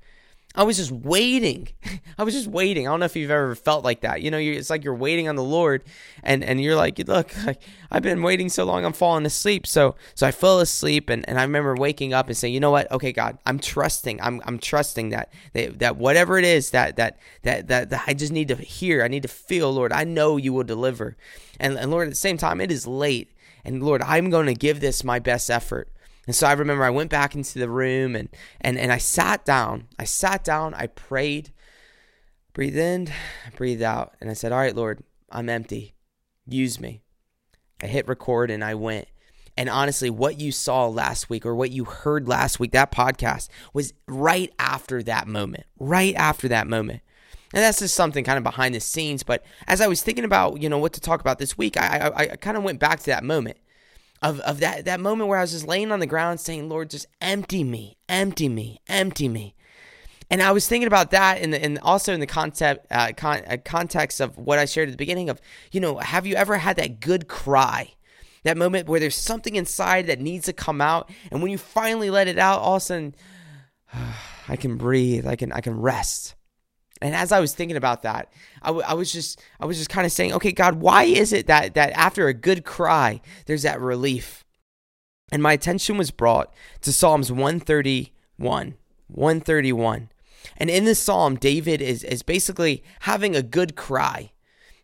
I 0.57 0.63
was 0.63 0.79
just 0.79 0.91
waiting. 0.91 1.69
I 2.19 2.25
was 2.25 2.33
just 2.33 2.47
waiting. 2.47 2.89
I 2.89 2.91
don't 2.91 3.01
know 3.01 3.07
if 3.07 3.15
you've 3.15 3.31
ever 3.31 3.55
felt 3.55 3.85
like 3.85 4.01
that. 4.01 4.23
You 4.23 4.31
know, 4.31 4.39
it's 4.39 4.71
like 4.71 4.85
you're 4.85 4.95
waiting 4.95 5.29
on 5.29 5.37
the 5.37 5.43
Lord, 5.43 5.85
and 6.23 6.43
and 6.43 6.61
you're 6.61 6.77
like, 6.77 6.99
look, 7.07 7.35
I've 7.91 8.03
been 8.03 8.23
waiting 8.23 8.49
so 8.49 8.65
long, 8.65 8.85
I'm 8.85 8.95
falling 8.95 9.27
asleep. 9.27 9.67
So 9.67 9.97
so 10.15 10.27
I 10.27 10.31
fell 10.31 10.61
asleep, 10.61 11.11
and, 11.11 11.29
and 11.29 11.39
I 11.39 11.43
remember 11.43 11.75
waking 11.75 12.15
up 12.15 12.29
and 12.29 12.37
saying, 12.37 12.55
you 12.55 12.61
know 12.61 12.71
what? 12.71 12.91
Okay, 12.91 13.13
God, 13.13 13.37
I'm 13.45 13.59
trusting. 13.59 14.21
I'm 14.23 14.41
I'm 14.47 14.59
trusting 14.59 15.11
that 15.11 15.31
that, 15.53 15.79
that 15.81 15.97
whatever 15.97 16.39
it 16.39 16.45
is 16.45 16.71
that, 16.71 16.97
that 16.97 17.19
that 17.43 17.69
that 17.69 17.91
that 17.91 18.05
I 18.07 18.15
just 18.15 18.33
need 18.33 18.49
to 18.49 18.57
hear, 18.57 19.03
I 19.03 19.09
need 19.09 19.23
to 19.23 19.29
feel, 19.29 19.71
Lord. 19.73 19.93
I 19.93 20.05
know 20.05 20.39
you 20.39 20.55
will 20.55 20.65
deliver, 20.65 21.17
and 21.61 21.79
and 21.79 21.91
Lord, 21.91 22.09
at 22.09 22.11
the 22.11 22.17
same 22.17 22.39
time, 22.39 22.63
it 22.63 22.73
is 22.73 22.87
late, 22.87 23.31
and 23.63 23.83
Lord, 23.83 24.01
I'm 24.01 24.31
going 24.31 24.47
to 24.47 24.55
give 24.55 24.81
this 24.81 25.05
my 25.05 25.19
best 25.19 25.51
effort. 25.51 25.91
And 26.27 26.35
so 26.35 26.47
I 26.47 26.53
remember 26.53 26.85
I 26.85 26.91
went 26.91 27.11
back 27.11 27.35
into 27.35 27.59
the 27.59 27.71
room 27.71 28.17
and 28.17 28.29
and 28.61 28.79
and 28.79 28.93
I 28.93 28.99
sat 28.99 29.45
down. 29.45 29.89
I 29.99 30.05
sat 30.05 30.45
down, 30.45 30.75
I 30.75 30.89
prayed. 30.89 31.53
breathe 32.53 32.77
in, 32.79 33.09
breathe 33.57 33.83
out. 33.83 34.15
And 34.21 34.31
I 34.31 34.33
said, 34.33 34.53
All 34.53 34.59
right, 34.59 34.75
Lord, 34.75 35.03
I'm 35.31 35.49
empty. 35.49 35.95
Use 36.47 36.81
me. 36.81 37.03
I 37.83 37.87
hit 37.87 38.09
record 38.09 38.51
and 38.51 38.65
I 38.65 38.75
went. 38.75 39.09
And 39.59 39.71
honestly, 39.71 40.11
what 40.11 40.39
you 40.39 40.53
saw 40.53 40.87
last 40.87 41.31
week 41.31 41.47
or 41.47 41.55
what 41.55 41.71
you 41.71 41.85
heard 41.85 42.29
last 42.29 42.61
week, 42.61 42.73
that 42.73 42.93
podcast 42.93 43.49
was 43.73 43.95
right 44.07 44.53
after 44.59 45.03
that 45.05 45.27
moment, 45.27 45.65
right 45.79 46.15
after 46.15 46.49
that 46.49 46.67
moment. 46.67 47.01
And 47.55 47.63
that's 47.63 47.79
just 47.79 47.95
something 47.95 48.23
kind 48.23 48.37
of 48.37 48.45
behind 48.45 48.75
the 48.75 48.81
scenes. 48.81 49.23
But 49.23 49.45
as 49.67 49.81
I 49.81 49.87
was 49.87 50.03
thinking 50.03 50.25
about, 50.25 50.61
you 50.61 50.69
know, 50.69 50.79
what 50.79 50.93
to 50.95 51.01
talk 51.01 51.21
about 51.21 51.39
this 51.39 51.57
week, 51.57 51.79
I, 51.79 52.09
I, 52.09 52.23
I 52.23 52.27
kind 52.37 52.57
of 52.57 52.65
went 52.65 52.81
back 52.81 53.01
to 53.01 53.07
that 53.07 53.25
moment 53.25 53.57
of, 54.23 54.41
of 54.41 54.61
that, 54.61 54.85
that 54.87 55.01
moment 55.01 55.29
where 55.29 55.39
I 55.39 55.43
was 55.43 55.53
just 55.53 55.67
laying 55.67 55.93
on 55.93 56.01
the 56.01 56.07
ground 56.07 56.41
saying, 56.41 56.69
Lord, 56.69 56.91
just 56.91 57.07
empty 57.21 57.65
me, 57.65 57.97
empty 58.09 58.49
me, 58.49 58.81
empty 58.89 59.29
me. 59.29 59.55
And 60.31 60.43
I 60.43 60.53
was 60.53 60.67
thinking 60.67 60.89
about 60.89 61.13
that, 61.13 61.41
and 61.41 61.55
and 61.55 61.79
also 61.79 62.13
in 62.13 62.19
the 62.19 62.27
concept 62.27 62.87
uh, 62.91 63.13
con- 63.17 63.45
uh, 63.47 63.59
context 63.65 64.21
of 64.21 64.37
what 64.37 64.59
I 64.59 64.65
shared 64.65 64.89
at 64.89 64.93
the 64.93 64.97
beginning 64.97 65.31
of, 65.31 65.41
you 65.71 65.81
know, 65.81 65.99
have 65.99 66.27
you 66.27 66.35
ever 66.35 66.59
had 66.59 66.77
that 66.77 66.99
good 66.99 67.29
cry, 67.29 67.95
that 68.43 68.57
moment 68.57 68.89
where 68.89 68.99
there's 68.99 69.15
something 69.15 69.55
inside 69.55 70.09
that 70.09 70.21
needs 70.21 70.47
to 70.47 70.53
come 70.53 70.81
out, 70.81 71.11
and 71.31 71.43
when 71.43 71.53
you 71.53 71.59
finally 71.59 72.11
let 72.11 72.27
it 72.27 72.39
out, 72.39 72.61
all 72.61 72.77
of 72.77 72.83
a 72.83 72.85
sudden, 72.85 73.15
I 74.49 74.57
can 74.57 74.77
breathe, 74.77 75.27
I 75.27 75.37
can 75.37 75.53
I 75.53 75.61
can 75.61 75.81
rest. 75.81 76.35
And 77.03 77.15
as 77.15 77.33
I 77.33 77.41
was 77.41 77.55
thinking 77.55 77.77
about 77.77 78.03
that, 78.03 78.33
I, 78.63 78.69
w- 78.69 78.85
I 78.87 78.95
was 78.95 79.13
just 79.13 79.41
I 79.61 79.67
was 79.67 79.77
just 79.77 79.91
kind 79.91 80.07
of 80.07 80.13
saying, 80.13 80.33
okay, 80.35 80.53
God, 80.53 80.77
why 80.77 81.05
is 81.05 81.33
it 81.33 81.47
that 81.47 81.75
that 81.75 81.93
after 81.93 82.29
a 82.29 82.35
good 82.35 82.65
cry, 82.65 83.21
there's 83.47 83.63
that 83.63 83.81
relief? 83.81 84.45
And 85.31 85.43
my 85.43 85.53
attention 85.53 85.99
was 85.99 86.11
brought 86.11 86.55
to 86.83 86.93
Psalms 86.93 87.31
131, 87.31 88.75
131. 89.09 90.09
And 90.57 90.71
in 90.71 90.85
this 90.85 91.01
psalm, 91.01 91.35
David 91.37 91.83
is, 91.83 92.05
is 92.05 92.23
basically 92.23 92.85
having 93.01 93.35
a 93.35 93.43
good 93.43 93.75
cry. 93.75 94.31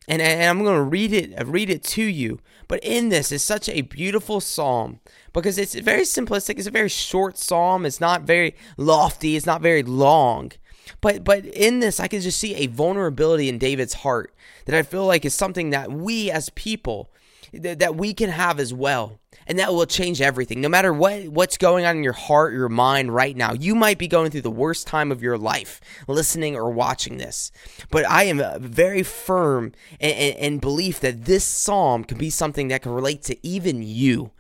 And, 0.09 0.21
and 0.21 0.42
I'm 0.42 0.64
going 0.64 0.76
to 0.76 0.83
read 0.83 1.12
it 1.12 1.47
read 1.47 1.71
it 1.71 1.85
to 1.85 2.02
you. 2.02 2.40
But 2.66 2.81
in 2.83 3.09
this 3.09 3.31
is 3.31 3.42
such 3.42 3.69
a 3.69 3.83
beautiful 3.83 4.40
psalm 4.40 5.00
because 5.33 5.59
it's 5.59 5.75
very 5.75 6.02
simplistic. 6.02 6.59
It's 6.59 6.66
a 6.66 6.73
very 6.73 6.88
short 6.88 7.38
psalm. 7.38 7.87
It's 7.87 8.00
not 8.00 8.23
very 8.23 8.57
lofty. 8.76 9.37
It's 9.37 9.47
not 9.47 9.62
very 9.62 9.83
long. 9.83 10.52
But 11.01 11.25
but 11.25 11.45
in 11.45 11.81
this, 11.81 12.01
I 12.01 12.09
can 12.09 12.21
just 12.21 12.39
see 12.39 12.55
a 12.55 12.67
vulnerability 12.67 13.49
in 13.49 13.59
David's 13.59 13.95
heart 13.95 14.35
that 14.67 14.75
I 14.75 14.83
feel 14.83 15.07
like 15.07 15.25
is 15.25 15.35
something 15.35 15.71
that 15.71 15.91
we 15.91 16.31
as 16.31 16.51
people 16.51 17.11
that, 17.53 17.81
that 17.81 17.97
we 17.97 18.15
can 18.15 18.31
have 18.31 18.59
as 18.59 18.73
well. 18.73 19.19
And 19.47 19.59
that 19.59 19.73
will 19.73 19.87
change 19.87 20.21
everything. 20.21 20.61
No 20.61 20.69
matter 20.69 20.93
what 20.93 21.29
what's 21.29 21.57
going 21.57 21.85
on 21.85 21.97
in 21.97 22.05
your 22.05 22.12
heart 22.12 22.53
your 22.53 22.69
mind 22.69 23.15
right 23.15 23.37
now 23.37 23.53
you 23.53 23.75
might 23.75 23.99
be 23.99 24.07
going 24.07 24.31
through 24.31 24.43
the 24.43 24.51
worst 24.51 24.87
time 24.87 25.11
of 25.11 25.23
your 25.23 25.37
life 25.37 25.81
listening 26.07 26.55
or 26.55 26.71
watching 26.71 27.19
this. 27.19 27.51
But 27.91 28.09
i 28.09 28.25
am 28.25 28.43
very 28.61 29.03
firm 29.03 29.73
in, 29.99 30.11
in, 30.11 30.37
in 30.37 30.59
belief 30.59 31.01
that 31.01 31.25
this 31.25 31.45
psalm 31.45 32.05
can 32.05 32.19
be 32.19 32.31
something 32.31 32.69
that 32.69 32.83
can 32.83 32.93
relate 32.93 33.23
to 33.25 33.47
even 33.47 33.83
you 33.83 34.31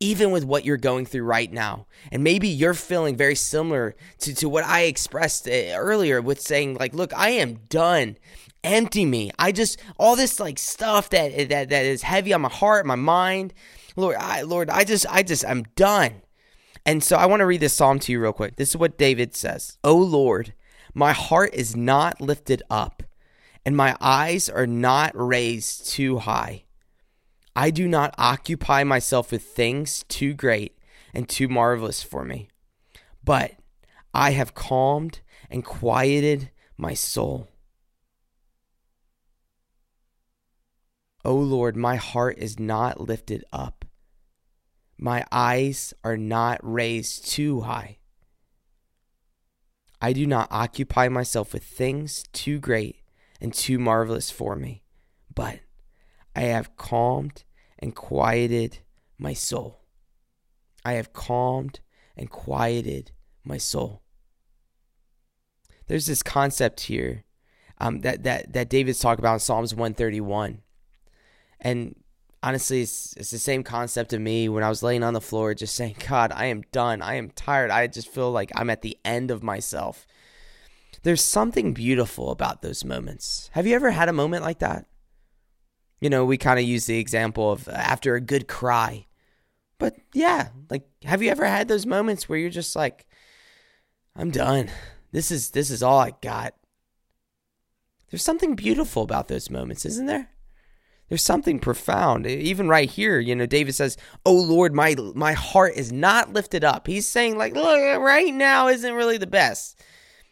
even 0.00 0.30
with 0.30 0.44
what 0.44 0.64
you're 0.64 0.76
going 0.76 1.06
through 1.06 1.24
right 1.24 1.52
now. 1.52 1.86
And 2.12 2.22
maybe 2.22 2.48
you're 2.48 2.74
feeling 2.74 3.16
very 3.16 3.34
similar 3.34 3.96
to, 4.20 4.34
to 4.36 4.48
what 4.48 4.64
I 4.64 4.82
expressed 4.82 5.48
uh, 5.48 5.74
earlier 5.74 6.22
with 6.22 6.40
saying, 6.40 6.74
like, 6.74 6.94
look, 6.94 7.12
I 7.16 7.30
am 7.30 7.60
done 7.68 8.16
empty 8.64 9.04
me. 9.04 9.30
I 9.38 9.52
just 9.52 9.80
all 9.98 10.16
this 10.16 10.40
like 10.40 10.58
stuff 10.58 11.10
that 11.10 11.48
that 11.48 11.68
that 11.68 11.84
is 11.84 12.02
heavy 12.02 12.32
on 12.32 12.42
my 12.42 12.48
heart, 12.48 12.86
my 12.86 12.96
mind. 12.96 13.54
Lord, 13.96 14.16
I 14.16 14.42
Lord, 14.42 14.70
I 14.70 14.84
just 14.84 15.06
I 15.08 15.22
just 15.22 15.44
I'm 15.44 15.64
done. 15.76 16.22
And 16.86 17.02
so 17.02 17.16
I 17.16 17.26
want 17.26 17.40
to 17.40 17.46
read 17.46 17.60
this 17.60 17.74
psalm 17.74 17.98
to 18.00 18.12
you 18.12 18.20
real 18.20 18.32
quick. 18.32 18.56
This 18.56 18.70
is 18.70 18.76
what 18.76 18.98
David 18.98 19.34
says. 19.34 19.78
"O 19.84 19.94
Lord, 19.94 20.54
my 20.94 21.12
heart 21.12 21.54
is 21.54 21.76
not 21.76 22.20
lifted 22.20 22.62
up, 22.70 23.02
and 23.64 23.76
my 23.76 23.96
eyes 24.00 24.48
are 24.48 24.66
not 24.66 25.12
raised 25.14 25.88
too 25.90 26.18
high. 26.18 26.64
I 27.60 27.70
do 27.70 27.88
not 27.88 28.14
occupy 28.18 28.84
myself 28.84 29.32
with 29.32 29.42
things 29.42 30.04
too 30.04 30.32
great 30.32 30.78
and 31.12 31.28
too 31.28 31.48
marvelous 31.48 32.04
for 32.04 32.24
me, 32.24 32.50
but 33.24 33.54
I 34.14 34.30
have 34.30 34.54
calmed 34.54 35.22
and 35.50 35.64
quieted 35.64 36.52
my 36.76 36.94
soul. 36.94 37.48
O 41.24 41.34
Lord, 41.34 41.74
my 41.74 41.96
heart 41.96 42.38
is 42.38 42.60
not 42.60 43.00
lifted 43.00 43.44
up. 43.52 43.84
My 44.96 45.24
eyes 45.32 45.92
are 46.04 46.16
not 46.16 46.60
raised 46.62 47.26
too 47.28 47.62
high. 47.62 47.98
I 50.00 50.12
do 50.12 50.28
not 50.28 50.46
occupy 50.52 51.08
myself 51.08 51.52
with 51.52 51.64
things 51.64 52.22
too 52.32 52.60
great 52.60 53.02
and 53.40 53.52
too 53.52 53.80
marvelous 53.80 54.30
for 54.30 54.54
me, 54.54 54.84
but 55.34 55.58
I 56.36 56.42
have 56.42 56.76
calmed 56.76 57.42
and 57.78 57.94
quieted 57.94 58.78
my 59.18 59.32
soul. 59.32 59.80
I 60.84 60.92
have 60.94 61.12
calmed 61.12 61.80
and 62.16 62.30
quieted 62.30 63.12
my 63.44 63.58
soul. 63.58 64.02
There's 65.86 66.06
this 66.06 66.22
concept 66.22 66.80
here 66.82 67.24
um, 67.78 68.00
that, 68.00 68.24
that, 68.24 68.52
that 68.52 68.68
David's 68.68 69.00
talking 69.00 69.22
about 69.22 69.34
in 69.34 69.40
Psalms 69.40 69.74
131 69.74 70.62
and 71.60 71.96
honestly, 72.42 72.82
it's, 72.82 73.14
it's 73.16 73.30
the 73.30 73.38
same 73.38 73.62
concept 73.62 74.12
of 74.12 74.20
me 74.20 74.48
when 74.48 74.62
I 74.62 74.68
was 74.68 74.82
laying 74.82 75.02
on 75.02 75.14
the 75.14 75.20
floor, 75.20 75.54
just 75.54 75.74
saying, 75.74 75.96
God, 76.08 76.32
I 76.34 76.46
am 76.46 76.62
done. 76.72 77.02
I 77.02 77.14
am 77.14 77.30
tired. 77.30 77.70
I 77.70 77.86
just 77.86 78.08
feel 78.08 78.30
like 78.30 78.52
I'm 78.54 78.70
at 78.70 78.82
the 78.82 78.96
end 79.04 79.30
of 79.30 79.42
myself. 79.42 80.06
There's 81.02 81.22
something 81.22 81.74
beautiful 81.74 82.30
about 82.30 82.62
those 82.62 82.84
moments. 82.84 83.50
Have 83.52 83.66
you 83.66 83.74
ever 83.74 83.90
had 83.90 84.08
a 84.08 84.12
moment 84.12 84.44
like 84.44 84.58
that? 84.60 84.86
You 86.00 86.10
know, 86.10 86.24
we 86.24 86.38
kind 86.38 86.58
of 86.58 86.64
use 86.64 86.86
the 86.86 86.98
example 86.98 87.50
of 87.50 87.68
uh, 87.68 87.72
after 87.72 88.14
a 88.14 88.20
good 88.20 88.48
cry. 88.48 89.06
But 89.78 89.96
yeah, 90.12 90.48
like 90.70 90.88
have 91.04 91.22
you 91.22 91.30
ever 91.30 91.46
had 91.46 91.68
those 91.68 91.86
moments 91.86 92.28
where 92.28 92.38
you're 92.38 92.50
just 92.50 92.74
like 92.74 93.06
I'm 94.18 94.30
done. 94.30 94.68
This 95.12 95.30
is 95.30 95.50
this 95.50 95.70
is 95.70 95.82
all 95.82 95.98
I 95.98 96.12
got. 96.20 96.54
There's 98.10 98.24
something 98.24 98.56
beautiful 98.56 99.02
about 99.02 99.28
those 99.28 99.48
moments, 99.48 99.84
isn't 99.84 100.06
there? 100.06 100.30
There's 101.08 101.22
something 101.22 101.58
profound. 101.58 102.26
Even 102.26 102.68
right 102.68 102.90
here, 102.90 103.18
you 103.18 103.34
know, 103.34 103.46
David 103.46 103.74
says, 103.74 103.96
"Oh 104.26 104.34
Lord, 104.34 104.74
my 104.74 104.96
my 105.14 105.32
heart 105.32 105.74
is 105.76 105.92
not 105.92 106.32
lifted 106.32 106.64
up." 106.64 106.86
He's 106.86 107.06
saying 107.06 107.38
like, 107.38 107.54
"Look, 107.54 108.00
right 108.00 108.34
now 108.34 108.68
isn't 108.68 108.94
really 108.94 109.18
the 109.18 109.26
best. 109.26 109.80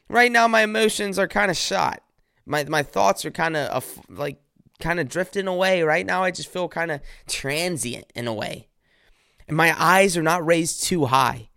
Right 0.08 0.30
now 0.30 0.48
my 0.48 0.62
emotions 0.62 1.18
are 1.18 1.28
kind 1.28 1.50
of 1.50 1.56
shot. 1.56 2.02
My 2.44 2.64
my 2.64 2.82
thoughts 2.82 3.24
are 3.24 3.30
kind 3.30 3.56
of 3.56 4.00
like 4.08 4.38
kind 4.80 5.00
of 5.00 5.08
drifting 5.08 5.46
away. 5.46 5.82
Right 5.82 6.06
now 6.06 6.22
I 6.22 6.30
just 6.30 6.48
feel 6.48 6.68
kind 6.68 6.90
of 6.90 7.00
transient 7.26 8.06
in 8.14 8.26
a 8.26 8.34
way. 8.34 8.68
And 9.48 9.56
my 9.56 9.74
eyes 9.80 10.16
are 10.16 10.22
not 10.22 10.44
raised 10.44 10.84
too 10.84 11.06
high." 11.06 11.50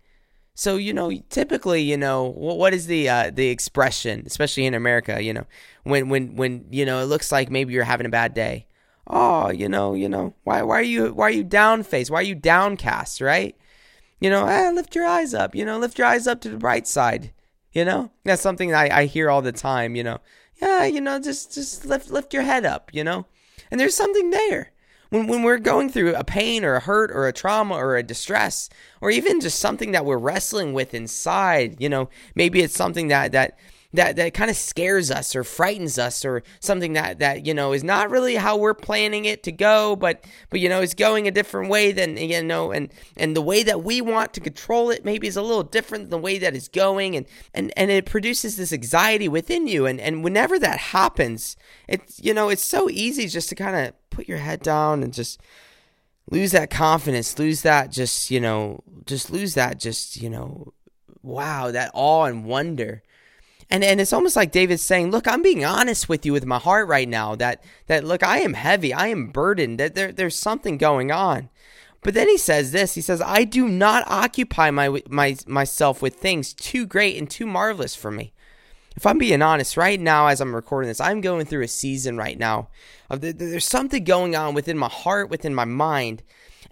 So 0.54 0.76
you 0.76 0.92
know, 0.92 1.10
typically, 1.30 1.82
you 1.82 1.96
know, 1.96 2.24
what 2.24 2.74
is 2.74 2.86
the 2.86 3.08
uh, 3.08 3.30
the 3.30 3.48
expression, 3.48 4.24
especially 4.26 4.66
in 4.66 4.74
America? 4.74 5.22
You 5.22 5.34
know, 5.34 5.46
when 5.84 6.08
when 6.08 6.36
when 6.36 6.66
you 6.70 6.84
know 6.84 7.00
it 7.00 7.06
looks 7.06 7.32
like 7.32 7.50
maybe 7.50 7.72
you're 7.72 7.84
having 7.84 8.06
a 8.06 8.10
bad 8.10 8.34
day 8.34 8.66
oh, 9.10 9.50
you 9.50 9.68
know, 9.68 9.94
you 9.94 10.08
know, 10.08 10.34
why 10.44 10.62
why 10.62 10.78
are 10.78 10.82
you 10.82 11.12
why 11.12 11.28
are 11.28 11.32
you 11.32 11.44
down 11.44 11.82
face? 11.82 12.10
Why 12.10 12.20
are 12.20 12.22
you 12.22 12.34
downcast, 12.34 13.20
right? 13.20 13.56
You 14.20 14.30
know, 14.30 14.46
eh, 14.46 14.70
lift 14.70 14.94
your 14.94 15.06
eyes 15.06 15.34
up, 15.34 15.54
you 15.54 15.64
know, 15.64 15.78
lift 15.78 15.98
your 15.98 16.06
eyes 16.06 16.26
up 16.26 16.40
to 16.42 16.48
the 16.50 16.56
bright 16.56 16.86
side. 16.86 17.32
You 17.72 17.84
know? 17.84 18.10
That's 18.24 18.42
something 18.42 18.74
I, 18.74 19.00
I 19.00 19.04
hear 19.06 19.30
all 19.30 19.42
the 19.42 19.52
time, 19.52 19.94
you 19.94 20.02
know. 20.02 20.18
Yeah, 20.60 20.84
you 20.84 21.00
know, 21.00 21.18
just 21.18 21.54
just 21.54 21.86
lift 21.86 22.10
lift 22.10 22.34
your 22.34 22.42
head 22.42 22.64
up, 22.64 22.90
you 22.92 23.04
know? 23.04 23.26
And 23.70 23.80
there's 23.80 23.94
something 23.94 24.30
there. 24.30 24.72
When 25.10 25.26
when 25.26 25.42
we're 25.42 25.58
going 25.58 25.90
through 25.90 26.14
a 26.14 26.24
pain 26.24 26.64
or 26.64 26.76
a 26.76 26.80
hurt 26.80 27.10
or 27.10 27.26
a 27.26 27.32
trauma 27.32 27.74
or 27.74 27.96
a 27.96 28.02
distress, 28.02 28.68
or 29.00 29.10
even 29.10 29.40
just 29.40 29.58
something 29.58 29.92
that 29.92 30.04
we're 30.04 30.18
wrestling 30.18 30.72
with 30.72 30.94
inside, 30.94 31.80
you 31.80 31.88
know, 31.88 32.08
maybe 32.34 32.60
it's 32.60 32.76
something 32.76 33.08
that 33.08 33.32
that 33.32 33.58
that 33.92 34.16
that 34.16 34.34
kind 34.34 34.50
of 34.50 34.56
scares 34.56 35.10
us 35.10 35.34
or 35.34 35.42
frightens 35.42 35.98
us 35.98 36.24
or 36.24 36.42
something 36.60 36.92
that 36.92 37.18
that 37.18 37.46
you 37.46 37.52
know 37.52 37.72
is 37.72 37.82
not 37.82 38.10
really 38.10 38.36
how 38.36 38.56
we're 38.56 38.74
planning 38.74 39.24
it 39.24 39.42
to 39.42 39.52
go 39.52 39.96
but 39.96 40.24
but 40.48 40.60
you 40.60 40.68
know 40.68 40.80
is 40.80 40.94
going 40.94 41.26
a 41.26 41.30
different 41.30 41.68
way 41.68 41.92
than 41.92 42.16
you 42.16 42.42
know 42.42 42.70
and 42.70 42.92
and 43.16 43.36
the 43.36 43.42
way 43.42 43.62
that 43.62 43.82
we 43.82 44.00
want 44.00 44.32
to 44.32 44.40
control 44.40 44.90
it 44.90 45.04
maybe 45.04 45.26
is 45.26 45.36
a 45.36 45.42
little 45.42 45.62
different 45.62 46.04
than 46.04 46.10
the 46.10 46.18
way 46.18 46.38
that 46.38 46.54
it's 46.54 46.68
going 46.68 47.16
and 47.16 47.26
and 47.52 47.72
and 47.76 47.90
it 47.90 48.06
produces 48.06 48.56
this 48.56 48.72
anxiety 48.72 49.28
within 49.28 49.66
you 49.66 49.86
and 49.86 50.00
and 50.00 50.22
whenever 50.22 50.58
that 50.58 50.78
happens 50.78 51.56
it's 51.88 52.20
you 52.22 52.32
know 52.32 52.48
it's 52.48 52.64
so 52.64 52.88
easy 52.90 53.26
just 53.26 53.48
to 53.48 53.54
kind 53.54 53.76
of 53.76 53.94
put 54.10 54.28
your 54.28 54.38
head 54.38 54.60
down 54.60 55.02
and 55.02 55.12
just 55.12 55.40
lose 56.30 56.52
that 56.52 56.70
confidence 56.70 57.38
lose 57.38 57.62
that 57.62 57.90
just 57.90 58.30
you 58.30 58.40
know 58.40 58.80
just 59.04 59.30
lose 59.30 59.54
that 59.54 59.80
just 59.80 60.16
you 60.16 60.30
know 60.30 60.72
wow 61.22 61.70
that 61.70 61.90
awe 61.92 62.24
and 62.24 62.44
wonder 62.44 63.02
and 63.70 63.84
and 63.84 64.00
it's 64.00 64.12
almost 64.12 64.36
like 64.36 64.52
David's 64.52 64.82
saying, 64.82 65.10
"Look, 65.10 65.28
I'm 65.28 65.42
being 65.42 65.64
honest 65.64 66.08
with 66.08 66.26
you 66.26 66.32
with 66.32 66.46
my 66.46 66.58
heart 66.58 66.88
right 66.88 67.08
now. 67.08 67.34
That 67.34 67.62
that 67.86 68.04
look, 68.04 68.22
I 68.22 68.38
am 68.38 68.54
heavy. 68.54 68.92
I 68.92 69.08
am 69.08 69.28
burdened. 69.28 69.78
That 69.78 69.94
there 69.94 70.12
there's 70.12 70.36
something 70.36 70.78
going 70.78 71.10
on." 71.10 71.48
But 72.02 72.14
then 72.14 72.28
he 72.28 72.38
says 72.38 72.72
this. 72.72 72.94
He 72.94 73.00
says, 73.00 73.20
"I 73.20 73.44
do 73.44 73.68
not 73.68 74.04
occupy 74.06 74.70
my 74.70 75.02
my 75.08 75.36
myself 75.46 76.02
with 76.02 76.14
things 76.14 76.52
too 76.52 76.86
great 76.86 77.16
and 77.16 77.30
too 77.30 77.46
marvelous 77.46 77.94
for 77.94 78.10
me." 78.10 78.32
if 78.96 79.06
I'm 79.06 79.18
being 79.18 79.42
honest, 79.42 79.76
right 79.76 80.00
now 80.00 80.26
as 80.26 80.40
I'm 80.40 80.54
recording 80.54 80.88
this, 80.88 81.00
I'm 81.00 81.20
going 81.20 81.46
through 81.46 81.62
a 81.62 81.68
season 81.68 82.16
right 82.16 82.38
now 82.38 82.68
of 83.08 83.20
the, 83.20 83.32
there's 83.32 83.64
something 83.64 84.04
going 84.04 84.36
on 84.36 84.54
within 84.54 84.76
my 84.76 84.88
heart, 84.88 85.30
within 85.30 85.54
my 85.54 85.64
mind, 85.64 86.22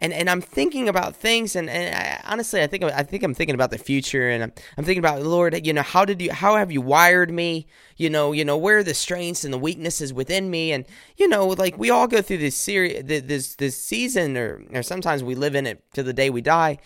and 0.00 0.12
and 0.12 0.30
I'm 0.30 0.40
thinking 0.40 0.88
about 0.88 1.16
things, 1.16 1.56
and, 1.56 1.68
and 1.68 1.94
I, 1.94 2.20
honestly, 2.30 2.62
I 2.62 2.66
think 2.66 2.84
I 2.84 3.02
think 3.02 3.22
I'm 3.22 3.34
thinking 3.34 3.54
about 3.54 3.70
the 3.70 3.78
future, 3.78 4.28
and 4.28 4.44
I'm, 4.44 4.52
I'm 4.76 4.84
thinking 4.84 5.00
about 5.00 5.22
Lord, 5.22 5.66
you 5.66 5.72
know, 5.72 5.82
how 5.82 6.04
did 6.04 6.22
you, 6.22 6.32
how 6.32 6.56
have 6.56 6.70
you 6.70 6.80
wired 6.80 7.30
me? 7.30 7.66
You 7.96 8.10
know, 8.10 8.32
you 8.32 8.44
know, 8.44 8.56
where 8.56 8.78
are 8.78 8.84
the 8.84 8.94
strengths 8.94 9.44
and 9.44 9.52
the 9.52 9.58
weaknesses 9.58 10.12
within 10.12 10.50
me, 10.50 10.72
and 10.72 10.84
you 11.16 11.28
know, 11.28 11.48
like 11.48 11.76
we 11.78 11.90
all 11.90 12.06
go 12.06 12.22
through 12.22 12.38
this 12.38 12.56
series, 12.56 13.04
this 13.04 13.56
this 13.56 13.76
season, 13.76 14.36
or 14.36 14.62
or 14.72 14.82
sometimes 14.82 15.24
we 15.24 15.34
live 15.34 15.54
in 15.54 15.66
it 15.66 15.82
to 15.94 16.02
the 16.02 16.12
day 16.12 16.30
we 16.30 16.42
die, 16.42 16.78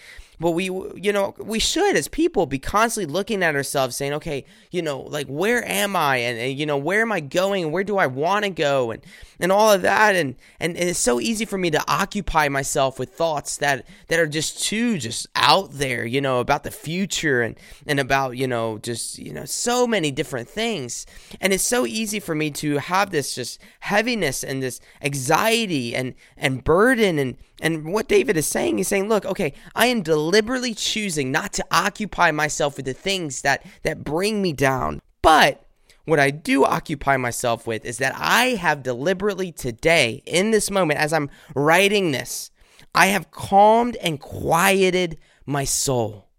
but 0.43 0.51
we 0.51 0.65
you 0.65 1.13
know 1.13 1.35
we 1.39 1.59
should 1.59 1.97
as 1.97 2.09
people 2.09 2.45
be 2.45 2.59
constantly 2.59 3.11
looking 3.11 3.43
at 3.43 3.55
ourselves 3.55 3.97
saying 3.97 4.13
okay 4.13 4.45
you 4.71 4.83
know 4.83 5.01
like 5.01 5.29
where 5.29 5.65
am 5.67 5.97
i? 5.97 6.17
And, 6.17 6.39
and 6.39 6.59
you 6.59 6.67
know 6.67 6.77
where 6.77 7.03
am 7.03 7.13
i 7.13 7.21
going? 7.21 7.71
Where 7.71 7.85
do 7.85 7.97
i 7.97 8.07
want 8.07 8.45
to 8.45 8.51
go? 8.51 8.91
And 8.91 9.03
and 9.39 9.51
all 9.51 9.71
of 9.71 9.83
that. 9.83 10.15
And 10.15 10.37
and 10.61 10.77
it's 10.77 10.99
so 10.99 11.21
easy 11.21 11.45
for 11.45 11.59
me 11.59 11.71
to 11.71 11.83
occupy 11.89 12.49
myself 12.49 12.99
with 12.99 13.15
thoughts 13.15 13.57
that 13.59 13.87
that 14.09 14.19
are 14.19 14.27
just 14.27 14.63
too 14.63 14.99
just 14.99 15.27
out 15.35 15.73
there 15.73 16.05
you 16.05 16.21
know 16.21 16.41
about 16.41 16.65
the 16.65 16.71
future 16.71 17.43
and 17.43 17.57
and 17.87 17.99
about 17.99 18.37
you 18.37 18.47
know 18.47 18.79
just 18.79 19.19
you 19.19 19.33
know 19.33 19.45
so 19.45 19.87
many 19.87 20.11
different 20.11 20.49
things. 20.49 21.07
And 21.41 21.53
it's 21.53 21.65
so 21.65 21.87
easy 21.87 22.21
for 22.21 22.35
me 22.35 22.51
to 22.53 22.79
have 22.79 23.11
this 23.11 23.35
just 23.35 23.61
heaviness 23.81 24.43
and 24.45 24.63
this 24.63 24.81
anxiety 25.03 25.95
and 25.95 26.15
and 26.37 26.65
burden. 26.65 27.19
And 27.19 27.37
and 27.61 27.93
what 27.93 28.09
David 28.09 28.37
is 28.37 28.47
saying, 28.47 28.79
he's 28.79 28.89
saying, 28.89 29.09
look, 29.09 29.25
okay, 29.25 29.55
I 29.75 29.87
am 29.87 30.03
deliberately 30.33 30.73
choosing 30.73 31.31
not 31.31 31.53
to 31.53 31.65
occupy 31.71 32.31
myself 32.31 32.79
with 32.79 32.87
the 32.87 32.95
things 32.95 33.43
that 33.43 33.63
that 33.83 34.03
bring 34.03 34.41
me 34.41 34.51
down. 34.51 34.99
But 35.21 35.63
what 36.07 36.19
I 36.19 36.31
do 36.31 36.65
occupy 36.65 37.19
myself 37.19 37.67
with 37.67 37.85
is 37.85 37.99
that 37.99 38.15
I 38.17 38.55
have 38.55 38.83
deliberately 38.83 39.53
today, 39.53 40.23
in 40.25 40.51
this 40.51 40.71
moment, 40.71 40.99
as 40.99 41.13
I'm 41.13 41.29
writing 41.55 42.13
this, 42.13 42.51
I 42.95 43.09
have 43.09 43.31
calmed 43.31 43.97
and 43.97 44.19
quieted 44.19 45.19
my 45.45 45.65
soul. 45.65 46.31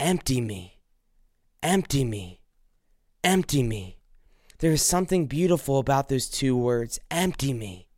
Empty 0.00 0.40
me, 0.40 0.80
empty 1.62 2.02
me, 2.02 2.40
empty 3.22 3.62
me. 3.62 3.98
There 4.60 4.72
is 4.72 4.82
something 4.82 5.26
beautiful 5.26 5.78
about 5.78 6.08
those 6.08 6.30
two 6.30 6.56
words 6.56 6.98
empty 7.10 7.52
me, 7.52 7.88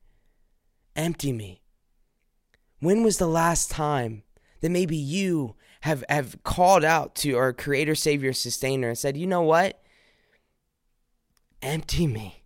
empty 0.96 1.32
me. 1.32 1.62
When 2.80 3.04
was 3.04 3.18
the 3.18 3.28
last 3.28 3.70
time 3.70 4.24
that 4.60 4.70
maybe 4.70 4.96
you 4.96 5.56
have, 5.82 6.04
have 6.08 6.42
called 6.42 6.84
out 6.84 7.14
to 7.16 7.36
our 7.36 7.52
Creator, 7.52 7.94
Savior, 7.94 8.32
Sustainer 8.32 8.88
and 8.88 8.98
said, 8.98 9.16
you 9.16 9.26
know 9.26 9.42
what? 9.42 9.82
Empty 11.62 12.06
me. 12.06 12.44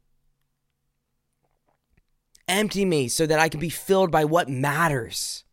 Empty 2.46 2.84
me 2.84 3.08
so 3.08 3.26
that 3.26 3.38
I 3.38 3.48
can 3.48 3.60
be 3.60 3.70
filled 3.70 4.10
by 4.10 4.24
what 4.24 4.48
matters. 4.48 5.44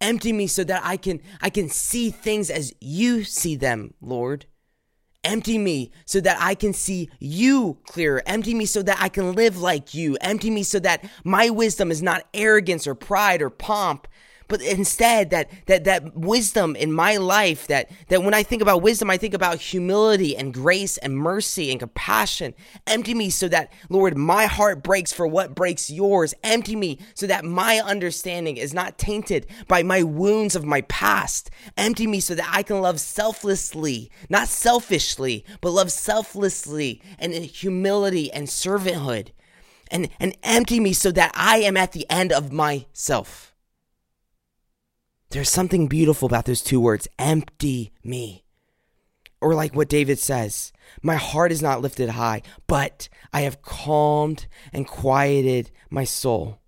Empty 0.00 0.32
me 0.32 0.46
so 0.46 0.62
that 0.64 0.82
I 0.84 0.96
can 0.96 1.20
I 1.40 1.50
can 1.50 1.68
see 1.68 2.10
things 2.10 2.50
as 2.50 2.72
you 2.80 3.24
see 3.24 3.56
them, 3.56 3.94
Lord. 4.00 4.46
Empty 5.24 5.58
me 5.58 5.90
so 6.04 6.20
that 6.20 6.36
I 6.40 6.54
can 6.54 6.72
see 6.72 7.10
you 7.18 7.78
clearer. 7.86 8.22
Empty 8.24 8.54
me 8.54 8.66
so 8.66 8.82
that 8.82 8.98
I 9.00 9.08
can 9.08 9.32
live 9.32 9.58
like 9.58 9.94
you. 9.94 10.16
Empty 10.20 10.50
me 10.50 10.62
so 10.62 10.78
that 10.78 11.04
my 11.24 11.50
wisdom 11.50 11.90
is 11.90 12.00
not 12.00 12.24
arrogance 12.32 12.86
or 12.86 12.94
pride 12.94 13.42
or 13.42 13.50
pomp, 13.50 14.06
but 14.48 14.62
instead 14.62 15.30
that 15.30 15.50
that 15.66 15.84
that 15.84 16.16
wisdom 16.16 16.74
in 16.74 16.90
my 16.90 17.16
life 17.16 17.66
that 17.68 17.90
that 18.08 18.22
when 18.22 18.34
I 18.34 18.42
think 18.42 18.62
about 18.62 18.82
wisdom 18.82 19.10
I 19.10 19.18
think 19.18 19.34
about 19.34 19.60
humility 19.60 20.36
and 20.36 20.52
grace 20.52 20.96
and 20.96 21.16
mercy 21.16 21.70
and 21.70 21.78
compassion. 21.78 22.54
Empty 22.86 23.14
me 23.14 23.30
so 23.30 23.46
that 23.48 23.72
Lord 23.88 24.16
my 24.16 24.46
heart 24.46 24.82
breaks 24.82 25.12
for 25.12 25.26
what 25.26 25.54
breaks 25.54 25.90
yours. 25.90 26.34
Empty 26.42 26.74
me 26.74 26.98
so 27.14 27.26
that 27.26 27.44
my 27.44 27.78
understanding 27.78 28.56
is 28.56 28.74
not 28.74 28.98
tainted 28.98 29.46
by 29.68 29.82
my 29.82 30.02
wounds 30.02 30.56
of 30.56 30.64
my 30.64 30.80
past. 30.82 31.50
Empty 31.76 32.06
me 32.06 32.20
so 32.20 32.34
that 32.34 32.50
I 32.52 32.62
can 32.62 32.80
love 32.80 32.98
selflessly 32.98 34.10
not 34.28 34.48
selfishly 34.48 35.44
but 35.60 35.70
love 35.70 35.92
selflessly 35.92 37.02
and 37.18 37.32
in 37.32 37.42
humility 37.42 38.32
and 38.32 38.48
servanthood. 38.48 39.28
And 39.90 40.08
and 40.18 40.36
empty 40.42 40.80
me 40.80 40.92
so 40.92 41.10
that 41.12 41.32
I 41.34 41.58
am 41.58 41.76
at 41.76 41.92
the 41.92 42.08
end 42.10 42.32
of 42.32 42.52
myself 42.52 43.47
there's 45.30 45.50
something 45.50 45.88
beautiful 45.88 46.26
about 46.26 46.46
those 46.46 46.62
two 46.62 46.80
words 46.80 47.08
empty 47.18 47.92
me. 48.02 48.44
Or 49.40 49.54
like 49.54 49.74
what 49.74 49.88
David 49.88 50.18
says, 50.18 50.72
my 51.02 51.14
heart 51.14 51.52
is 51.52 51.62
not 51.62 51.80
lifted 51.80 52.10
high, 52.10 52.42
but 52.66 53.08
I 53.32 53.42
have 53.42 53.62
calmed 53.62 54.46
and 54.72 54.86
quieted 54.86 55.70
my 55.90 56.04
soul. 56.04 56.58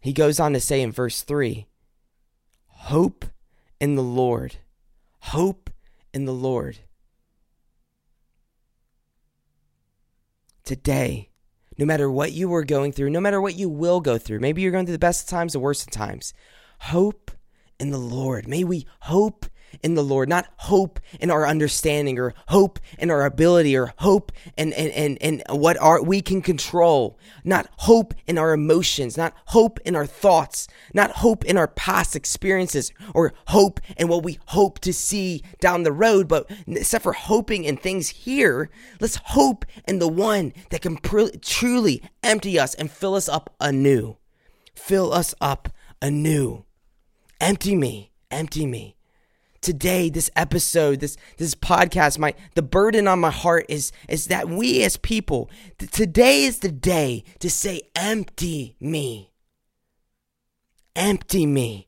He 0.00 0.12
goes 0.12 0.40
on 0.40 0.52
to 0.54 0.60
say 0.60 0.80
in 0.82 0.92
verse 0.92 1.22
3 1.22 1.66
Hope 2.66 3.24
in 3.80 3.94
the 3.94 4.02
Lord. 4.02 4.56
Hope 5.20 5.70
in 6.12 6.24
the 6.24 6.32
Lord. 6.32 6.78
Today, 10.64 11.30
no 11.78 11.86
matter 11.86 12.10
what 12.10 12.32
you 12.32 12.48
were 12.48 12.64
going 12.64 12.92
through, 12.92 13.10
no 13.10 13.20
matter 13.20 13.40
what 13.40 13.56
you 13.56 13.68
will 13.68 14.00
go 14.00 14.18
through. 14.18 14.40
Maybe 14.40 14.62
you're 14.62 14.72
going 14.72 14.86
through 14.86 14.92
the 14.92 14.98
best 14.98 15.24
of 15.24 15.28
times, 15.28 15.52
the 15.52 15.60
worst 15.60 15.82
of 15.82 15.90
times. 15.90 16.32
Hope 16.80 17.30
in 17.78 17.90
the 17.90 17.98
Lord. 17.98 18.48
May 18.48 18.64
we 18.64 18.86
hope 19.00 19.46
in 19.82 19.94
the 19.94 20.02
Lord, 20.02 20.28
not 20.28 20.46
hope 20.56 21.00
in 21.20 21.30
our 21.30 21.46
understanding 21.46 22.18
or 22.18 22.34
hope 22.48 22.78
in 22.98 23.10
our 23.10 23.24
ability 23.24 23.76
or 23.76 23.92
hope 23.98 24.32
in, 24.56 24.72
in, 24.72 24.90
in, 24.90 25.16
in 25.16 25.42
what 25.48 25.76
our, 25.78 26.02
we 26.02 26.20
can 26.20 26.42
control, 26.42 27.18
not 27.44 27.68
hope 27.78 28.14
in 28.26 28.38
our 28.38 28.52
emotions, 28.52 29.16
not 29.16 29.34
hope 29.46 29.78
in 29.84 29.96
our 29.96 30.06
thoughts, 30.06 30.68
not 30.94 31.10
hope 31.10 31.44
in 31.44 31.56
our 31.56 31.68
past 31.68 32.16
experiences 32.16 32.92
or 33.14 33.32
hope 33.48 33.80
in 33.96 34.08
what 34.08 34.22
we 34.22 34.38
hope 34.46 34.78
to 34.80 34.92
see 34.92 35.42
down 35.60 35.82
the 35.82 35.92
road, 35.92 36.28
but 36.28 36.50
except 36.66 37.02
for 37.02 37.12
hoping 37.12 37.64
in 37.64 37.76
things 37.76 38.08
here, 38.08 38.70
let's 39.00 39.16
hope 39.24 39.64
in 39.86 39.98
the 39.98 40.08
one 40.08 40.52
that 40.70 40.82
can 40.82 40.96
pr- 40.96 41.36
truly 41.42 42.02
empty 42.22 42.58
us 42.58 42.74
and 42.74 42.90
fill 42.90 43.14
us 43.14 43.28
up 43.28 43.54
anew. 43.60 44.16
Fill 44.74 45.12
us 45.12 45.34
up 45.40 45.68
anew. 46.02 46.64
Empty 47.40 47.74
me, 47.74 48.12
empty 48.30 48.66
me 48.66 48.95
today 49.66 50.08
this 50.08 50.30
episode 50.36 51.00
this 51.00 51.16
this 51.38 51.56
podcast 51.56 52.20
my 52.20 52.32
the 52.54 52.62
burden 52.62 53.08
on 53.08 53.18
my 53.18 53.32
heart 53.32 53.66
is 53.68 53.90
is 54.08 54.28
that 54.28 54.48
we 54.48 54.84
as 54.84 54.96
people 54.96 55.50
th- 55.78 55.90
today 55.90 56.44
is 56.44 56.60
the 56.60 56.70
day 56.70 57.24
to 57.40 57.50
say 57.50 57.82
empty 57.96 58.76
me. 58.78 59.32
Empty 60.94 61.46
me 61.46 61.85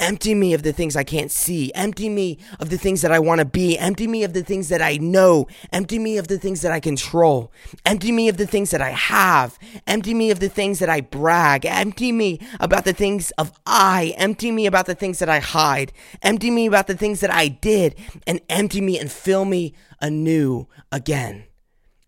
Empty 0.00 0.32
me 0.32 0.54
of 0.54 0.62
the 0.62 0.72
things 0.72 0.94
I 0.94 1.02
can't 1.02 1.30
see. 1.30 1.72
Empty 1.74 2.08
me 2.08 2.38
of 2.60 2.70
the 2.70 2.78
things 2.78 3.02
that 3.02 3.10
I 3.10 3.18
want 3.18 3.40
to 3.40 3.44
be. 3.44 3.76
Empty 3.76 4.06
me 4.06 4.22
of 4.22 4.32
the 4.32 4.44
things 4.44 4.68
that 4.68 4.80
I 4.80 4.96
know. 4.96 5.48
Empty 5.72 5.98
me 5.98 6.18
of 6.18 6.28
the 6.28 6.38
things 6.38 6.62
that 6.62 6.70
I 6.70 6.78
control. 6.78 7.52
Empty 7.84 8.12
me 8.12 8.28
of 8.28 8.36
the 8.36 8.46
things 8.46 8.70
that 8.70 8.80
I 8.80 8.90
have. 8.90 9.58
Empty 9.88 10.14
me 10.14 10.30
of 10.30 10.38
the 10.38 10.48
things 10.48 10.78
that 10.78 10.88
I 10.88 11.00
brag. 11.00 11.66
Empty 11.66 12.12
me 12.12 12.38
about 12.60 12.84
the 12.84 12.92
things 12.92 13.32
of 13.32 13.50
I. 13.66 14.14
Empty 14.16 14.52
me 14.52 14.66
about 14.66 14.86
the 14.86 14.94
things 14.94 15.18
that 15.18 15.28
I 15.28 15.40
hide. 15.40 15.92
Empty 16.22 16.52
me 16.52 16.66
about 16.66 16.86
the 16.86 16.96
things 16.96 17.18
that 17.18 17.34
I 17.34 17.48
did. 17.48 17.96
And 18.24 18.40
empty 18.48 18.80
me 18.80 19.00
and 19.00 19.10
fill 19.10 19.44
me 19.44 19.74
anew 20.00 20.68
again. 20.92 21.44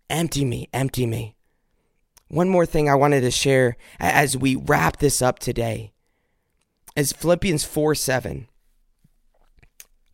Empty 0.09 0.45
me, 0.45 0.69
empty 0.71 1.05
me. 1.05 1.35
One 2.29 2.47
more 2.47 2.65
thing 2.65 2.89
I 2.89 2.95
wanted 2.95 3.21
to 3.21 3.31
share 3.31 3.75
as 3.99 4.37
we 4.37 4.55
wrap 4.55 4.97
this 4.97 5.21
up 5.21 5.39
today 5.39 5.91
is 6.95 7.13
Philippians 7.13 7.63
4 7.63 7.95
7. 7.95 8.47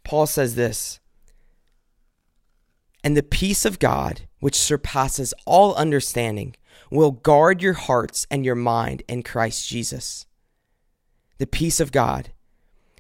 Paul 0.04 0.28
says 0.28 0.56
this 0.56 1.00
And 3.04 3.18
the 3.18 3.24
peace 3.24 3.66
of 3.66 3.80
God, 3.80 4.22
which 4.40 4.56
surpasses 4.56 5.34
all 5.46 5.76
understanding, 5.76 6.56
will 6.92 7.12
guard 7.12 7.62
your 7.62 7.74
hearts 7.74 8.28
and 8.32 8.46
your 8.46 8.56
mind 8.56 9.04
in 9.08 9.24
Christ 9.24 9.68
Jesus. 9.68 10.26
The 11.38 11.48
peace 11.48 11.80
of 11.80 11.92
God. 11.92 12.32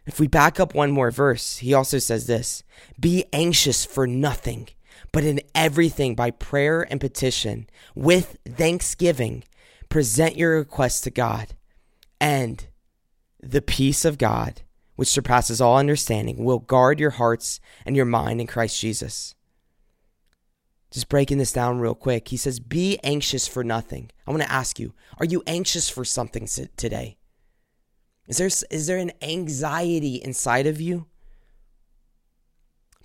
If 0.05 0.19
we 0.19 0.27
back 0.27 0.59
up 0.59 0.73
one 0.73 0.91
more 0.91 1.11
verse, 1.11 1.57
he 1.57 1.73
also 1.73 1.99
says 1.99 2.27
this 2.27 2.63
Be 2.99 3.25
anxious 3.33 3.85
for 3.85 4.07
nothing, 4.07 4.69
but 5.11 5.23
in 5.23 5.41
everything 5.53 6.15
by 6.15 6.31
prayer 6.31 6.81
and 6.89 6.99
petition, 6.99 7.69
with 7.93 8.37
thanksgiving, 8.47 9.43
present 9.89 10.37
your 10.37 10.57
requests 10.57 11.01
to 11.01 11.11
God. 11.11 11.55
And 12.19 12.65
the 13.39 13.61
peace 13.61 14.05
of 14.05 14.17
God, 14.17 14.61
which 14.95 15.07
surpasses 15.07 15.61
all 15.61 15.77
understanding, 15.77 16.43
will 16.43 16.59
guard 16.59 16.99
your 16.99 17.11
hearts 17.11 17.59
and 17.85 17.95
your 17.95 18.05
mind 18.05 18.41
in 18.41 18.47
Christ 18.47 18.79
Jesus. 18.79 19.35
Just 20.91 21.09
breaking 21.09 21.37
this 21.37 21.51
down 21.51 21.79
real 21.79 21.95
quick, 21.95 22.29
he 22.29 22.37
says, 22.37 22.59
Be 22.59 22.97
anxious 23.03 23.47
for 23.47 23.63
nothing. 23.63 24.09
I 24.25 24.31
want 24.31 24.43
to 24.43 24.51
ask 24.51 24.79
you, 24.79 24.93
are 25.19 25.25
you 25.25 25.43
anxious 25.45 25.89
for 25.89 26.05
something 26.05 26.47
today? 26.77 27.17
Is 28.27 28.37
there, 28.37 28.47
is 28.47 28.87
there 28.87 28.97
an 28.97 29.11
anxiety 29.21 30.15
inside 30.15 30.65
of 30.65 30.81
you? 30.81 31.07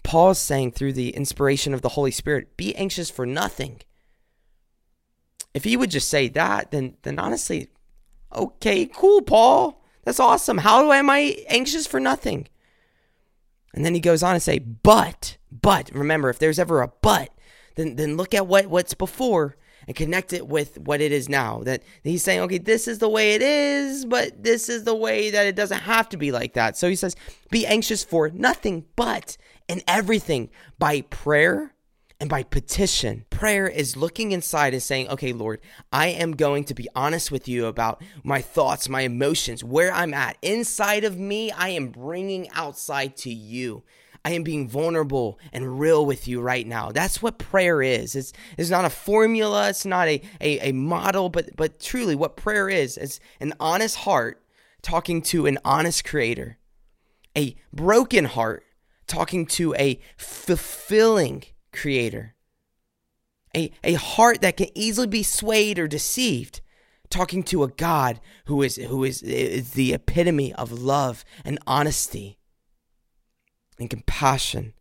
Paul's 0.03 0.39
saying 0.39 0.73
through 0.73 0.95
the 0.95 1.11
inspiration 1.11 1.75
of 1.75 1.83
the 1.83 1.91
Holy 1.91 2.11
Spirit, 2.11 2.57
be 2.57 2.75
anxious 2.75 3.11
for 3.11 3.25
nothing. 3.25 3.81
If 5.55 5.65
he 5.65 5.77
would 5.77 5.91
just 5.91 6.09
say 6.09 6.29
that, 6.29 6.71
then 6.71 6.97
then 7.03 7.19
honestly, 7.19 7.69
okay, 8.35 8.87
cool, 8.87 9.23
Paul. 9.23 9.82
That's 10.05 10.21
awesome. 10.21 10.59
How 10.59 10.91
am 10.93 11.11
I 11.11 11.45
anxious 11.49 11.87
for 11.87 12.01
nothing? 12.01 12.49
And 13.75 13.85
then 13.85 13.95
he 13.95 14.01
goes 14.01 14.23
on 14.23 14.35
to 14.35 14.41
say, 14.41 14.59
but, 14.59 15.39
but, 15.51 15.91
remember, 15.95 16.29
if 16.29 16.39
there's 16.39 16.59
ever 16.59 16.83
a 16.83 16.93
but, 17.01 17.31
then 17.77 17.97
then 17.97 18.17
look 18.17 18.35
at 18.35 18.47
what, 18.47 18.67
what's 18.67 18.95
before 18.95 19.57
and 19.87 19.97
connect 19.97 20.33
it 20.33 20.47
with 20.47 20.79
what 20.79 21.01
it 21.01 21.11
is 21.11 21.29
now. 21.29 21.63
That 21.63 21.83
he's 22.03 22.23
saying, 22.23 22.41
okay, 22.41 22.59
this 22.59 22.87
is 22.87 22.99
the 22.99 23.09
way 23.09 23.35
it 23.35 23.43
is, 23.43 24.05
but 24.05 24.43
this 24.43 24.69
is 24.69 24.85
the 24.85 24.95
way 24.95 25.31
that 25.31 25.47
it 25.47 25.57
doesn't 25.57 25.81
have 25.81 26.09
to 26.11 26.17
be 26.17 26.33
like 26.33 26.55
that. 26.55 26.77
So 26.77 26.89
he 26.89 26.97
says, 26.97 27.17
be 27.51 27.67
anxious 27.67 28.05
for 28.05 28.29
nothing 28.31 28.85
but 28.97 29.37
in 29.69 29.83
everything 29.89 30.51
by 30.79 31.01
prayer 31.03 31.75
and 32.23 32.31
by 32.31 32.45
petition. 32.45 33.25
Prayer 33.31 33.67
is 33.67 33.97
looking 33.97 34.31
inside 34.31 34.73
and 34.73 34.83
saying, 34.83 35.09
okay, 35.09 35.33
Lord, 35.33 35.61
I 35.93 36.07
am 36.07 36.37
going 36.37 36.63
to 36.67 36.73
be 36.73 36.89
honest 36.95 37.33
with 37.33 37.49
you 37.49 37.67
about 37.67 38.01
my 38.23 38.41
thoughts, 38.41 38.89
my 38.89 39.01
emotions, 39.01 39.65
where 39.65 39.93
I'm 39.93 40.15
at. 40.15 40.37
Inside 40.41 41.03
of 41.03 41.19
me, 41.19 41.51
I 41.51 41.71
am 41.71 41.89
bringing 41.89 42.49
outside 42.51 43.17
to 43.19 43.31
you. 43.35 43.83
I 44.25 44.31
am 44.35 44.45
being 44.45 44.69
vulnerable 44.69 45.41
and 45.53 45.81
real 45.81 46.07
with 46.07 46.29
you 46.29 46.41
right 46.41 46.65
now. 46.65 46.93
That's 46.93 47.21
what 47.21 47.41
prayer 47.41 47.83
is. 47.83 48.15
It's, 48.15 48.33
it's 48.57 48.71
not 48.71 48.85
a 48.85 48.91
formula, 48.91 49.71
it's 49.71 49.85
not 49.85 50.07
a, 50.07 50.23
a, 50.41 50.69
a 50.69 50.73
model, 50.73 51.29
but, 51.29 51.57
but 51.57 51.81
truly 51.81 52.15
what 52.15 52.37
prayer 52.37 52.69
is 52.69 52.97
is 52.97 53.19
an 53.41 53.53
honest 53.59 53.97
heart 53.97 54.41
talking 54.81 55.23
to 55.23 55.47
an 55.47 55.59
honest 55.65 56.05
creator, 56.05 56.59
a 57.37 57.57
broken 57.73 58.27
heart 58.27 58.63
talking 59.09 59.45
to 59.45 59.75
a 59.75 59.99
fulfilling 60.17 61.43
creator, 61.73 62.35
a, 63.57 63.71
a 63.83 63.95
heart 63.95 64.41
that 64.41 64.57
can 64.57 64.69
easily 64.75 65.07
be 65.07 65.23
swayed 65.23 65.79
or 65.79 65.89
deceived 65.89 66.61
talking 67.13 67.43
to 67.45 67.63
a 67.63 67.69
God 67.69 68.21
who 68.47 68.63
is 68.63 68.77
who 68.77 69.05
is, 69.05 69.23
is 69.23 69.73
the 69.73 69.93
epitome 69.93 70.53
of 70.55 70.73
love 70.73 71.25
and 71.45 71.59
honesty 71.67 72.39
and 73.79 73.89
compassion. 73.89 74.73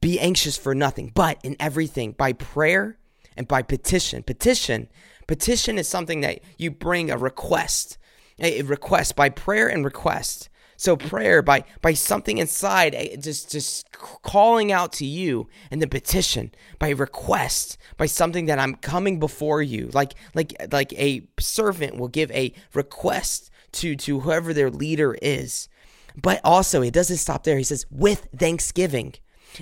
Be 0.00 0.20
anxious 0.20 0.56
for 0.56 0.74
nothing, 0.74 1.10
but 1.12 1.40
in 1.42 1.56
everything 1.58 2.12
by 2.12 2.32
prayer 2.34 2.98
and 3.36 3.48
by 3.48 3.62
petition. 3.62 4.22
Petition, 4.22 4.88
petition 5.26 5.76
is 5.78 5.88
something 5.88 6.20
that 6.20 6.40
you 6.56 6.70
bring 6.70 7.10
a 7.10 7.16
request, 7.16 7.98
a 8.38 8.62
request 8.62 9.16
by 9.16 9.28
prayer 9.28 9.66
and 9.66 9.84
request. 9.84 10.48
So 10.78 10.96
prayer 10.96 11.42
by 11.42 11.64
by 11.82 11.94
something 11.94 12.38
inside, 12.38 12.94
eh, 12.94 13.16
just 13.16 13.50
just 13.50 13.90
calling 14.22 14.70
out 14.70 14.92
to 14.94 15.04
you, 15.04 15.48
and 15.72 15.82
the 15.82 15.88
petition 15.88 16.52
by 16.78 16.90
request, 16.90 17.76
by 17.96 18.06
something 18.06 18.46
that 18.46 18.60
I'm 18.60 18.76
coming 18.76 19.18
before 19.18 19.60
you, 19.60 19.90
like 19.92 20.14
like 20.34 20.54
like 20.70 20.92
a 20.92 21.26
servant 21.40 21.98
will 21.98 22.06
give 22.06 22.30
a 22.30 22.54
request 22.74 23.50
to 23.72 23.96
to 23.96 24.20
whoever 24.20 24.54
their 24.54 24.70
leader 24.70 25.18
is. 25.20 25.68
But 26.14 26.40
also, 26.44 26.80
it 26.80 26.94
doesn't 26.94 27.16
stop 27.16 27.42
there. 27.42 27.58
He 27.58 27.64
says, 27.64 27.84
with 27.90 28.28
thanksgiving. 28.36 29.14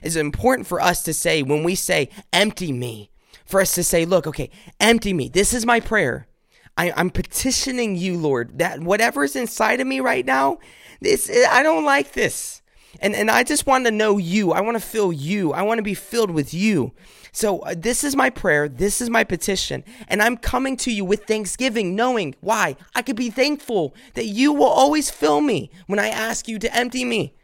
It's 0.03 0.17
important 0.17 0.67
for 0.67 0.83
us 0.83 1.03
to 1.05 1.15
say, 1.15 1.43
when 1.43 1.65
we 1.65 1.75
say, 1.75 2.11
empty 2.33 2.73
me, 2.73 3.11
for 3.47 3.61
us 3.61 3.75
to 3.75 3.85
say, 3.85 4.05
look, 4.05 4.27
okay, 4.27 4.51
empty 4.81 5.13
me. 5.13 5.29
This 5.29 5.55
is 5.55 5.65
my 5.65 5.81
prayer. 5.81 6.29
I, 6.77 6.93
am 6.97 7.11
petitioning 7.11 7.97
you, 7.97 8.17
Lord, 8.17 8.59
that 8.59 8.81
whatever's 8.81 9.37
inside 9.37 9.81
of 9.81 9.87
me 9.87 10.01
right 10.01 10.25
now, 10.25 10.59
this 11.01 11.31
I 11.51 11.63
don't 11.63 11.85
like 11.85 12.13
this. 12.13 12.63
And 13.01 13.15
and 13.15 13.31
I 13.31 13.43
just 13.43 13.67
want 13.67 13.85
to 13.87 13.91
know 13.91 14.19
you. 14.19 14.53
I 14.53 14.61
want 14.61 14.77
to 14.77 14.83
feel 14.83 15.13
you. 15.13 15.53
I 15.53 15.63
want 15.63 15.79
to 15.79 15.83
be 15.83 15.95
filled 15.95 16.31
with 16.31 16.55
you. 16.55 16.93
So 17.33 17.59
uh, 17.61 17.75
this 17.77 18.03
is 18.03 18.17
my 18.17 18.31
prayer. 18.31 18.69
This 18.69 19.03
is 19.03 19.11
my 19.11 19.23
petition. 19.23 19.85
And 20.09 20.23
I'm 20.23 20.39
coming 20.39 20.77
to 20.79 20.91
you 20.91 21.05
with 21.05 21.27
thanksgiving, 21.27 21.95
knowing 21.95 22.35
why. 22.41 22.77
I 22.95 23.03
could 23.03 23.17
be 23.17 23.29
thankful 23.29 23.95
that 24.15 24.25
you 24.25 24.55
will 24.55 24.65
always 24.65 25.11
fill 25.11 25.43
me 25.43 25.71
when 25.87 25.99
I 25.99 26.09
ask 26.09 26.49
you 26.49 26.59
to 26.59 26.75
empty 26.75 27.05
me. 27.05 27.35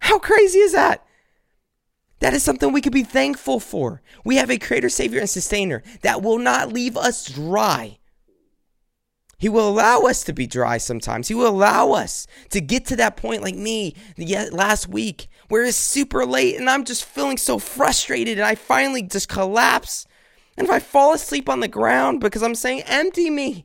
How 0.00 0.20
crazy 0.20 0.60
is 0.60 0.72
that? 0.72 1.04
That 2.20 2.34
is 2.34 2.42
something 2.42 2.72
we 2.72 2.80
could 2.80 2.92
be 2.92 3.02
thankful 3.02 3.58
for. 3.58 4.02
We 4.24 4.36
have 4.36 4.50
a 4.50 4.58
creator, 4.58 4.88
savior, 4.88 5.20
and 5.20 5.30
sustainer 5.30 5.82
that 6.02 6.22
will 6.22 6.38
not 6.38 6.72
leave 6.72 6.96
us 6.96 7.26
dry. 7.26 7.98
He 9.38 9.48
will 9.48 9.68
allow 9.68 10.00
us 10.00 10.24
to 10.24 10.32
be 10.32 10.48
dry 10.48 10.78
sometimes. 10.78 11.28
He 11.28 11.34
will 11.34 11.48
allow 11.48 11.92
us 11.92 12.26
to 12.50 12.60
get 12.60 12.86
to 12.86 12.96
that 12.96 13.16
point 13.16 13.40
like 13.42 13.54
me 13.54 13.94
uh, 14.18 14.46
last 14.50 14.88
week 14.88 15.28
where 15.48 15.62
it's 15.62 15.76
super 15.76 16.26
late 16.26 16.56
and 16.56 16.68
I'm 16.68 16.84
just 16.84 17.04
feeling 17.04 17.36
so 17.36 17.60
frustrated 17.60 18.38
and 18.38 18.46
I 18.46 18.56
finally 18.56 19.02
just 19.02 19.28
collapse. 19.28 20.06
And 20.56 20.66
if 20.66 20.72
I 20.72 20.80
fall 20.80 21.14
asleep 21.14 21.48
on 21.48 21.60
the 21.60 21.68
ground 21.68 22.20
because 22.20 22.42
I'm 22.42 22.56
saying, 22.56 22.82
empty 22.82 23.30
me, 23.30 23.64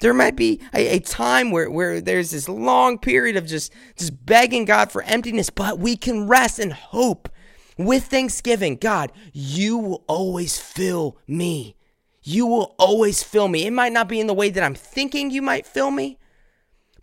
there 0.00 0.14
might 0.14 0.34
be 0.34 0.60
a, 0.74 0.96
a, 0.96 0.98
time 0.98 1.50
where, 1.50 1.70
where 1.70 2.00
there's 2.00 2.30
this 2.30 2.48
long 2.48 2.98
period 2.98 3.36
of 3.36 3.46
just, 3.46 3.70
just 3.96 4.24
begging 4.24 4.64
God 4.64 4.90
for 4.90 5.02
emptiness, 5.02 5.50
but 5.50 5.78
we 5.78 5.94
can 5.94 6.26
rest 6.26 6.58
and 6.58 6.72
hope 6.72 7.28
with 7.76 8.06
thanksgiving. 8.06 8.76
God, 8.76 9.12
you 9.32 9.76
will 9.76 10.04
always 10.08 10.58
fill 10.58 11.18
me. 11.28 11.76
You 12.22 12.46
will 12.46 12.74
always 12.78 13.22
fill 13.22 13.48
me. 13.48 13.66
It 13.66 13.72
might 13.72 13.92
not 13.92 14.08
be 14.08 14.20
in 14.20 14.26
the 14.26 14.34
way 14.34 14.50
that 14.50 14.62
I'm 14.62 14.74
thinking 14.74 15.30
you 15.30 15.42
might 15.42 15.66
fill 15.66 15.90
me, 15.90 16.18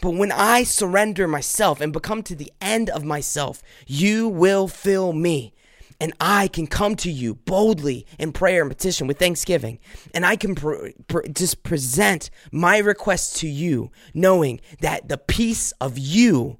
but 0.02 0.12
when 0.12 0.32
I 0.32 0.64
surrender 0.64 1.28
myself 1.28 1.82
and 1.82 1.92
become 1.92 2.24
to 2.24 2.36
the 2.36 2.52
end 2.62 2.90
of 2.90 3.04
myself, 3.04 3.62
you 3.86 4.30
will 4.30 4.68
fill 4.68 5.12
me. 5.12 5.54
And 6.02 6.14
I 6.22 6.48
can 6.48 6.66
come 6.66 6.96
to 6.98 7.12
you 7.12 7.36
boldly 7.36 8.06
in 8.18 8.32
prayer 8.32 8.62
and 8.62 8.72
petition 8.72 9.06
with 9.06 9.20
thanksgiving. 9.20 9.80
And 10.14 10.26
I 10.26 10.38
can 10.38 10.56
pr- 10.56 10.92
pr- 11.10 11.28
just 11.28 11.64
present 11.64 12.30
my 12.54 12.78
request 12.78 13.36
to 13.38 13.50
you, 13.50 13.92
knowing 14.14 14.62
that 14.80 15.10
the 15.10 15.18
peace 15.18 15.74
of 15.82 15.98
you 15.98 16.58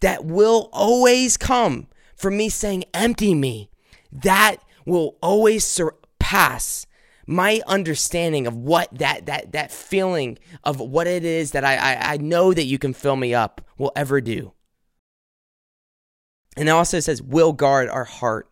that 0.00 0.24
will 0.24 0.68
always 0.72 1.36
come 1.36 1.86
from 2.16 2.36
me 2.36 2.48
saying, 2.48 2.84
empty 2.92 3.32
me, 3.32 3.70
that 4.10 4.56
will 4.84 5.16
always 5.22 5.64
surpass 5.64 6.86
my 7.30 7.62
understanding 7.68 8.48
of 8.48 8.56
what 8.56 8.88
that 8.98 9.26
that 9.26 9.52
that 9.52 9.70
feeling 9.70 10.36
of 10.64 10.80
what 10.80 11.06
it 11.06 11.24
is 11.24 11.52
that 11.52 11.64
I, 11.64 11.76
I, 11.76 12.12
I 12.14 12.16
know 12.16 12.52
that 12.52 12.64
you 12.64 12.76
can 12.76 12.92
fill 12.92 13.14
me 13.14 13.32
up 13.32 13.60
will 13.78 13.92
ever 13.94 14.20
do. 14.20 14.52
And 16.56 16.68
it 16.68 16.72
also 16.72 16.98
says, 16.98 17.22
will 17.22 17.52
guard 17.52 17.88
our 17.88 18.02
heart 18.02 18.50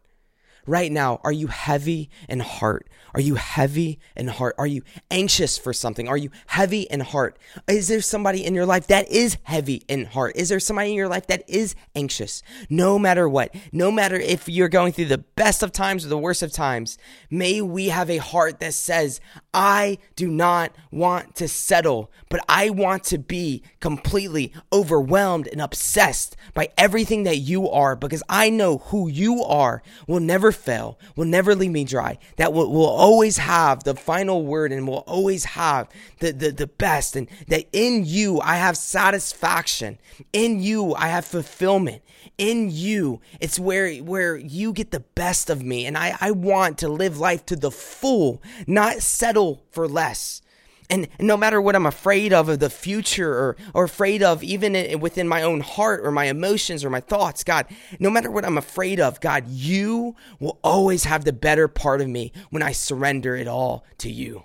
right 0.68 0.92
now, 0.92 1.20
are 1.24 1.33
you 1.33 1.48
heavy 1.48 2.11
in 2.28 2.40
heart? 2.40 2.88
Are 3.14 3.20
you 3.20 3.37
heavy 3.37 3.98
in 4.16 4.28
heart? 4.28 4.54
Are 4.59 4.66
you 4.66 4.83
anxious 5.11 5.57
for 5.59 5.72
something? 5.72 6.09
Are 6.09 6.16
you 6.16 6.31
heavy 6.46 6.83
in 6.83 7.00
heart? 7.00 7.38
Is 7.66 7.88
there 7.88 8.00
somebody 8.00 8.44
in 8.44 8.54
your 8.54 8.66
life 8.66 8.87
that 8.88 9.11
is 9.11 9.38
heavy 9.44 9.83
in 9.88 10.04
heart? 10.04 10.37
Is 10.37 10.50
there 10.50 10.61
somebody 10.61 10.90
in 10.90 10.96
your 10.96 11.09
life 11.09 11.26
that 11.28 11.42
is 11.48 11.74
anxious? 11.94 12.42
No 12.68 12.98
matter 12.98 13.28
what, 13.28 13.54
no 13.72 13.90
matter 13.90 14.16
if 14.16 14.48
you're 14.48 14.68
going 14.68 14.92
through 14.92 15.07
the 15.07 15.18
best 15.18 15.62
of 15.62 15.72
times 15.72 16.04
or 16.04 16.09
the 16.09 16.18
worst 16.18 16.42
of 16.42 16.52
times, 16.52 16.98
may 17.31 17.62
we 17.62 17.88
have 17.88 18.11
a 18.11 18.18
heart 18.18 18.61
that 18.61 18.74
says, 18.74 19.20
I 19.54 19.98
do 20.14 20.28
not 20.28 20.72
want 20.90 21.34
to 21.37 21.48
settle, 21.48 22.11
but 22.28 22.44
I 22.48 22.68
want 22.68 23.04
to 23.04 23.18
be 23.18 23.62
completely 23.80 24.52
overwhelmed 24.72 25.48
and 25.48 25.61
obsessed 25.61 26.37
by 26.52 26.68
everything 26.76 27.22
that 27.22 27.38
you 27.38 27.68
are 27.70 27.96
because 27.96 28.22
I 28.28 28.50
know 28.50 28.78
who 28.78 29.08
you 29.08 29.42
are 29.42 29.82
will 30.06 30.20
never 30.20 30.52
fail, 30.52 30.98
will 31.16 31.24
never 31.24 31.54
leave 31.54 31.70
me 31.70 31.84
dry, 31.84 32.18
that 32.37 32.52
will, 32.52 32.70
will 32.70 32.87
always 32.87 33.38
have 33.38 33.84
the 33.84 33.94
final 33.94 34.44
word 34.44 34.70
and 34.70 34.87
will 34.87 35.04
always 35.06 35.44
have 35.44 35.88
the, 36.20 36.32
the, 36.32 36.50
the 36.50 36.66
best, 36.66 37.16
and 37.16 37.26
that 37.48 37.66
in 37.72 38.04
you 38.04 38.40
I 38.40 38.56
have 38.56 38.76
satisfaction, 38.76 39.98
in 40.32 40.61
you 40.61 40.94
I 40.94 41.08
have 41.08 41.24
fulfillment, 41.24 42.02
in 42.37 42.70
you 42.70 43.20
it's 43.40 43.58
where 43.58 43.94
where 43.96 44.37
you 44.37 44.72
get 44.72 44.90
the 44.90 45.00
best 45.00 45.48
of 45.48 45.62
me, 45.62 45.87
and 45.87 45.96
I, 45.96 46.16
I 46.20 46.32
want 46.32 46.78
to 46.78 46.88
live 46.88 47.18
life 47.18 47.46
to 47.46 47.56
the 47.56 47.70
full, 47.70 48.42
not 48.66 48.98
settle 49.02 49.47
for 49.70 49.88
less. 49.88 50.42
And 50.90 51.08
no 51.20 51.37
matter 51.37 51.61
what 51.61 51.76
I'm 51.76 51.87
afraid 51.87 52.32
of 52.32 52.48
of 52.48 52.61
the 52.61 52.70
future 52.70 53.30
or, 53.30 53.56
or 53.74 53.84
afraid 53.84 54.22
of 54.22 54.42
even 54.42 55.00
within 55.00 55.28
my 55.28 55.42
own 55.42 55.61
heart 55.61 56.00
or 56.02 56.11
my 56.11 56.24
emotions 56.24 56.82
or 56.82 56.90
my 56.90 57.00
thoughts, 57.00 57.44
God, 57.44 57.66
no 57.98 58.08
matter 58.08 58.30
what 58.30 58.44
I'm 58.44 58.56
afraid 58.56 58.98
of, 58.98 59.20
God, 59.20 59.46
you 59.48 60.16
will 60.40 60.58
always 60.64 61.04
have 61.04 61.24
the 61.24 61.32
better 61.32 61.68
part 61.68 62.00
of 62.00 62.08
me 62.08 62.32
when 62.48 62.62
I 62.62 62.72
surrender 62.72 63.37
it 63.37 63.46
all 63.46 63.84
to 63.98 64.11
you. 64.11 64.44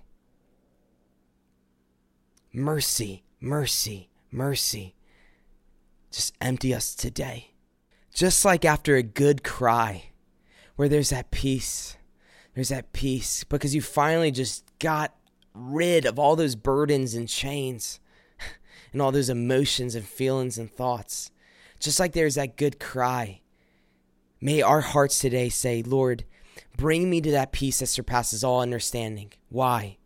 Mercy, 2.52 3.24
mercy, 3.40 4.10
mercy. 4.30 4.96
Just 6.12 6.34
empty 6.42 6.74
us 6.74 6.94
today. 6.94 7.52
Just 8.14 8.44
like 8.46 8.66
after 8.66 8.96
a 8.96 9.02
good 9.02 9.44
cry, 9.44 10.12
where 10.76 10.90
there's 10.90 11.10
that 11.10 11.32
peace. 11.32 11.98
There's 12.54 12.70
that 12.70 12.94
peace 12.94 13.44
because 13.44 13.74
you 13.74 13.82
finally 13.82 14.32
just 14.32 14.64
got 14.80 15.16
rid 15.54 16.06
of 16.06 16.20
all 16.20 16.36
those 16.36 16.56
burdens 16.56 17.16
and 17.16 17.28
chains 17.28 18.00
and 18.94 19.02
all 19.02 19.12
those 19.12 19.30
emotions 19.30 19.96
and 19.96 20.06
feelings 20.06 20.58
and 20.58 20.72
thoughts. 20.72 21.32
Just 21.80 22.00
like 22.00 22.14
there's 22.14 22.36
that 22.36 22.58
good 22.58 22.80
cry. 22.80 23.42
May 24.40 24.62
our 24.62 24.82
hearts 24.82 25.20
today 25.20 25.50
say, 25.50 25.82
Lord, 25.82 26.26
bring 26.78 27.10
me 27.10 27.22
to 27.22 27.32
that 27.32 27.52
peace 27.52 27.80
that 27.80 27.88
surpasses 27.88 28.44
all 28.44 28.62
understanding. 28.62 29.32
Why? 29.50 29.98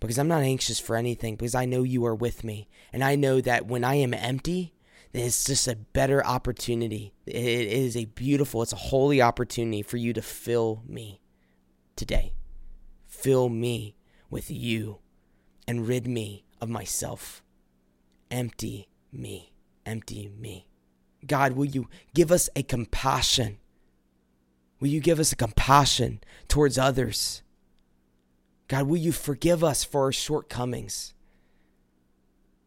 Because 0.00 0.18
I'm 0.18 0.28
not 0.28 0.42
anxious 0.42 0.80
for 0.80 0.96
anything, 0.96 1.36
because 1.36 1.54
I 1.54 1.64
know 1.64 1.82
you 1.82 2.04
are 2.06 2.14
with 2.14 2.42
me. 2.42 2.68
And 2.92 3.04
I 3.04 3.14
know 3.14 3.40
that 3.40 3.66
when 3.66 3.84
I 3.84 3.96
am 3.96 4.14
empty, 4.14 4.74
it's 5.12 5.44
just 5.44 5.68
a 5.68 5.76
better 5.76 6.24
opportunity. 6.24 7.12
It 7.26 7.36
is 7.36 7.96
a 7.96 8.06
beautiful, 8.06 8.62
it's 8.62 8.72
a 8.72 8.76
holy 8.76 9.20
opportunity 9.20 9.82
for 9.82 9.98
you 9.98 10.12
to 10.14 10.22
fill 10.22 10.82
me 10.88 11.21
today. 11.96 12.34
Fill 13.06 13.48
me 13.48 13.96
with 14.30 14.50
you 14.50 14.98
and 15.66 15.86
rid 15.86 16.06
me 16.06 16.44
of 16.60 16.68
myself. 16.68 17.42
Empty 18.30 18.88
me. 19.12 19.52
Empty 19.84 20.30
me. 20.38 20.66
God, 21.26 21.52
will 21.52 21.66
you 21.66 21.88
give 22.14 22.32
us 22.32 22.48
a 22.56 22.62
compassion? 22.62 23.58
Will 24.80 24.88
you 24.88 25.00
give 25.00 25.20
us 25.20 25.32
a 25.32 25.36
compassion 25.36 26.20
towards 26.48 26.78
others? 26.78 27.42
God, 28.68 28.88
will 28.88 28.96
you 28.96 29.12
forgive 29.12 29.62
us 29.62 29.84
for 29.84 30.04
our 30.04 30.12
shortcomings? 30.12 31.14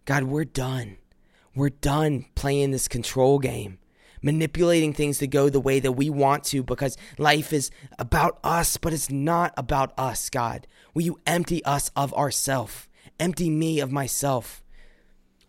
God, 0.05 0.23
we're 0.23 0.45
done. 0.45 0.97
We're 1.55 1.69
done 1.69 2.25
playing 2.35 2.71
this 2.71 2.88
control 2.88 3.39
game, 3.39 3.79
manipulating 4.25 4.91
things 4.91 5.19
to 5.19 5.27
go 5.27 5.49
the 5.49 5.59
way 5.59 5.79
that 5.79 5.93
we 5.93 6.09
want 6.09 6.43
to 6.45 6.63
because 6.63 6.97
life 7.17 7.53
is 7.53 7.71
about 7.99 8.39
us, 8.43 8.75
but 8.75 8.91
it's 8.91 9.09
not 9.09 9.53
about 9.55 9.93
us, 9.97 10.29
God. 10.29 10.67
Will 10.93 11.03
you 11.03 11.19
empty 11.25 11.63
us 11.63 11.91
of 11.95 12.13
ourself? 12.13 12.89
Empty 13.19 13.49
me 13.49 13.79
of 13.79 13.91
myself. 13.91 14.63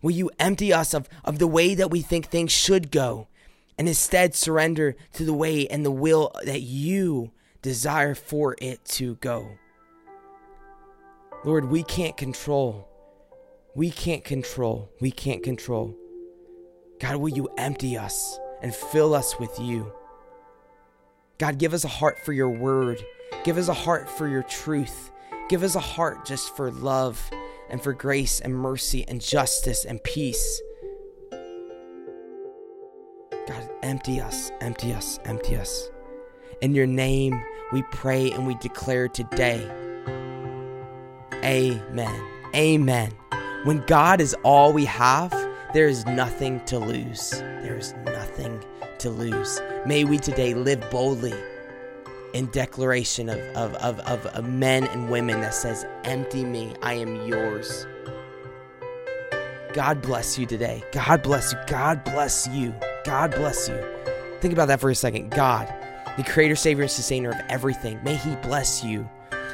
Will 0.02 0.12
you 0.12 0.30
empty 0.38 0.72
us 0.72 0.94
of, 0.94 1.08
of 1.24 1.38
the 1.38 1.46
way 1.48 1.74
that 1.74 1.90
we 1.90 2.02
think 2.02 2.26
things 2.26 2.52
should 2.52 2.90
go 2.90 3.28
and 3.78 3.88
instead 3.88 4.34
surrender 4.34 4.94
to 5.14 5.24
the 5.24 5.34
way 5.34 5.66
and 5.66 5.84
the 5.84 5.90
will 5.90 6.30
that 6.44 6.60
you 6.60 7.32
desire 7.62 8.14
for 8.14 8.54
it 8.60 8.84
to 8.84 9.16
go? 9.16 9.48
Lord, 11.44 11.64
we 11.64 11.82
can't 11.82 12.16
control 12.16 12.88
we 13.76 13.90
can't 13.90 14.24
control. 14.24 14.90
We 15.02 15.10
can't 15.10 15.42
control. 15.42 15.94
God, 16.98 17.16
will 17.16 17.28
you 17.28 17.50
empty 17.58 17.98
us 17.98 18.38
and 18.66 18.74
fill 18.74 19.14
us 19.14 19.38
with 19.38 19.60
you? 19.60 19.92
God, 21.38 21.56
give 21.56 21.72
us 21.72 21.84
a 21.84 21.88
heart 21.88 22.18
for 22.24 22.32
your 22.32 22.50
word. 22.50 23.00
Give 23.44 23.58
us 23.58 23.68
a 23.68 23.72
heart 23.72 24.10
for 24.10 24.26
your 24.26 24.42
truth. 24.42 25.12
Give 25.48 25.62
us 25.62 25.76
a 25.76 25.80
heart 25.80 26.26
just 26.26 26.56
for 26.56 26.72
love 26.72 27.30
and 27.70 27.80
for 27.80 27.92
grace 27.92 28.40
and 28.40 28.52
mercy 28.52 29.04
and 29.06 29.20
justice 29.20 29.84
and 29.84 30.02
peace. 30.02 30.60
God, 33.46 33.70
empty 33.84 34.20
us, 34.20 34.50
empty 34.60 34.92
us, 34.92 35.20
empty 35.24 35.54
us. 35.54 35.88
In 36.60 36.74
your 36.74 36.88
name, 36.88 37.40
we 37.72 37.84
pray 37.92 38.32
and 38.32 38.48
we 38.48 38.56
declare 38.56 39.06
today. 39.06 39.64
Amen. 41.44 42.28
Amen. 42.52 43.12
When 43.62 43.84
God 43.86 44.20
is 44.20 44.34
all 44.42 44.72
we 44.72 44.86
have, 44.86 45.30
there 45.72 45.86
is 45.86 46.04
nothing 46.06 46.64
to 46.64 46.80
lose. 46.80 47.30
There 47.30 47.76
is 47.76 47.92
nothing 48.04 48.15
to 49.06 49.10
lose. 49.12 49.60
May 49.86 50.02
we 50.02 50.18
today 50.18 50.52
live 50.52 50.82
boldly 50.90 51.34
in 52.34 52.46
declaration 52.46 53.28
of, 53.28 53.38
of, 53.54 53.74
of, 53.76 54.26
of, 54.26 54.48
men 54.48 54.84
and 54.88 55.08
women 55.10 55.40
that 55.42 55.54
says, 55.54 55.86
Empty 56.02 56.44
me, 56.44 56.74
I 56.82 56.94
am 56.94 57.14
yours. 57.26 57.86
God 59.72 60.02
bless 60.02 60.38
you 60.38 60.44
today. 60.44 60.82
God 60.90 61.22
bless 61.22 61.52
you. 61.52 61.58
God 61.68 62.02
bless 62.02 62.48
you. 62.48 62.74
God 63.04 63.30
bless 63.30 63.68
you. 63.68 63.80
Think 64.40 64.52
about 64.52 64.66
that 64.68 64.80
for 64.80 64.90
a 64.90 64.94
second. 64.94 65.30
God, 65.30 65.72
the 66.16 66.24
creator, 66.24 66.56
savior, 66.56 66.82
and 66.82 66.90
sustainer 66.90 67.30
of 67.30 67.40
everything, 67.48 68.00
may 68.02 68.16
he 68.16 68.34
bless 68.36 68.82
you 68.82 69.08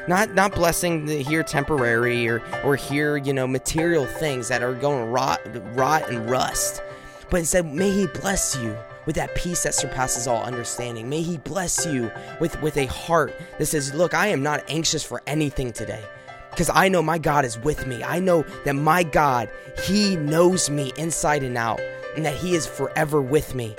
not 0.08 0.34
not 0.34 0.52
blessing 0.52 1.06
the 1.06 1.22
here 1.22 1.44
temporary 1.44 2.28
or 2.28 2.42
or 2.64 2.74
here 2.74 3.16
you 3.16 3.32
know 3.32 3.46
material 3.46 4.04
things 4.04 4.48
that 4.48 4.60
are 4.60 4.74
going 4.74 5.04
to 5.04 5.08
rot 5.08 5.40
rot 5.76 6.10
and 6.10 6.28
rust 6.28 6.82
but 7.30 7.36
instead 7.38 7.64
may 7.72 7.88
he 7.88 8.08
bless 8.08 8.56
you 8.56 8.76
with 9.06 9.16
that 9.16 9.34
peace 9.34 9.62
that 9.62 9.74
surpasses 9.74 10.26
all 10.26 10.42
understanding 10.42 11.08
may 11.08 11.22
he 11.22 11.38
bless 11.38 11.86
you 11.86 12.10
with 12.40 12.60
with 12.62 12.76
a 12.76 12.86
heart 12.86 13.34
that 13.58 13.66
says 13.66 13.92
look 13.94 14.14
i 14.14 14.26
am 14.26 14.42
not 14.42 14.62
anxious 14.68 15.02
for 15.02 15.22
anything 15.26 15.72
today 15.72 16.04
because 16.52 16.70
I 16.72 16.88
know 16.88 17.02
my 17.02 17.16
God 17.16 17.46
is 17.46 17.58
with 17.58 17.86
me. 17.86 18.04
I 18.04 18.20
know 18.20 18.44
that 18.64 18.74
my 18.74 19.02
God, 19.02 19.48
He 19.84 20.16
knows 20.16 20.68
me 20.68 20.92
inside 20.98 21.42
and 21.42 21.56
out, 21.56 21.80
and 22.14 22.24
that 22.26 22.36
He 22.36 22.54
is 22.54 22.66
forever 22.66 23.20
with 23.20 23.54
me. 23.54 23.74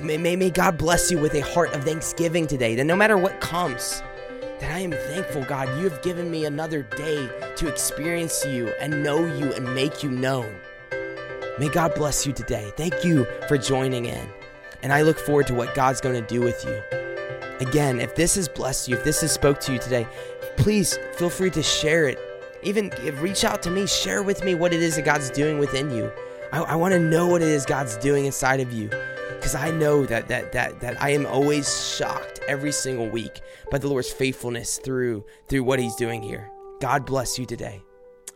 May, 0.00 0.16
may, 0.16 0.36
may 0.36 0.50
God 0.50 0.78
bless 0.78 1.10
you 1.10 1.18
with 1.18 1.34
a 1.34 1.40
heart 1.40 1.74
of 1.74 1.82
thanksgiving 1.82 2.46
today, 2.46 2.76
that 2.76 2.84
no 2.84 2.94
matter 2.94 3.18
what 3.18 3.40
comes, 3.40 4.00
that 4.60 4.70
I 4.70 4.78
am 4.78 4.92
thankful, 4.92 5.44
God, 5.44 5.68
you 5.78 5.88
have 5.88 6.00
given 6.02 6.30
me 6.30 6.44
another 6.44 6.82
day 6.82 7.28
to 7.56 7.66
experience 7.66 8.44
you 8.46 8.68
and 8.80 9.02
know 9.02 9.18
you 9.18 9.52
and 9.52 9.74
make 9.74 10.02
you 10.04 10.10
known. 10.10 10.60
May 11.58 11.68
God 11.68 11.94
bless 11.94 12.26
you 12.26 12.32
today. 12.32 12.70
Thank 12.76 13.04
you 13.04 13.26
for 13.48 13.56
joining 13.56 14.06
in. 14.06 14.28
And 14.82 14.92
I 14.92 15.02
look 15.02 15.18
forward 15.18 15.46
to 15.46 15.54
what 15.54 15.74
God's 15.74 16.00
going 16.00 16.14
to 16.14 16.26
do 16.26 16.40
with 16.40 16.64
you. 16.64 16.82
Again, 17.66 18.00
if 18.00 18.14
this 18.14 18.34
has 18.34 18.48
blessed 18.48 18.88
you, 18.88 18.96
if 18.96 19.04
this 19.04 19.22
has 19.22 19.32
spoke 19.32 19.60
to 19.60 19.72
you 19.72 19.78
today, 19.78 20.06
please 20.56 20.98
feel 21.14 21.30
free 21.30 21.50
to 21.50 21.62
share 21.62 22.08
it. 22.08 22.18
Even 22.62 22.90
reach 23.20 23.44
out 23.44 23.62
to 23.62 23.70
me, 23.70 23.86
share 23.86 24.22
with 24.22 24.44
me 24.44 24.54
what 24.54 24.74
it 24.74 24.82
is 24.82 24.96
that 24.96 25.04
God's 25.04 25.30
doing 25.30 25.58
within 25.58 25.90
you. 25.90 26.12
I, 26.52 26.60
I 26.62 26.74
want 26.74 26.92
to 26.92 27.00
know 27.00 27.26
what 27.26 27.42
it 27.42 27.48
is 27.48 27.64
God's 27.64 27.96
doing 27.96 28.26
inside 28.26 28.60
of 28.60 28.72
you 28.72 28.90
because 29.36 29.54
I 29.54 29.70
know 29.70 30.06
that 30.06 30.28
that 30.28 30.52
that 30.52 30.80
that 30.80 31.00
I 31.00 31.10
am 31.10 31.26
always 31.26 31.94
shocked 31.96 32.40
every 32.48 32.72
single 32.72 33.08
week 33.08 33.40
by 33.70 33.78
the 33.78 33.88
Lord's 33.88 34.10
faithfulness 34.10 34.78
through 34.78 35.24
through 35.48 35.64
what 35.64 35.78
He's 35.78 35.94
doing 35.94 36.22
here. 36.22 36.50
God 36.80 37.06
bless 37.06 37.38
you 37.38 37.46
today. 37.46 37.82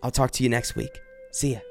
I'll 0.03 0.11
talk 0.11 0.31
to 0.33 0.43
you 0.43 0.49
next 0.49 0.77
week. 0.77 1.01
See 1.33 1.55
ya. 1.55 1.70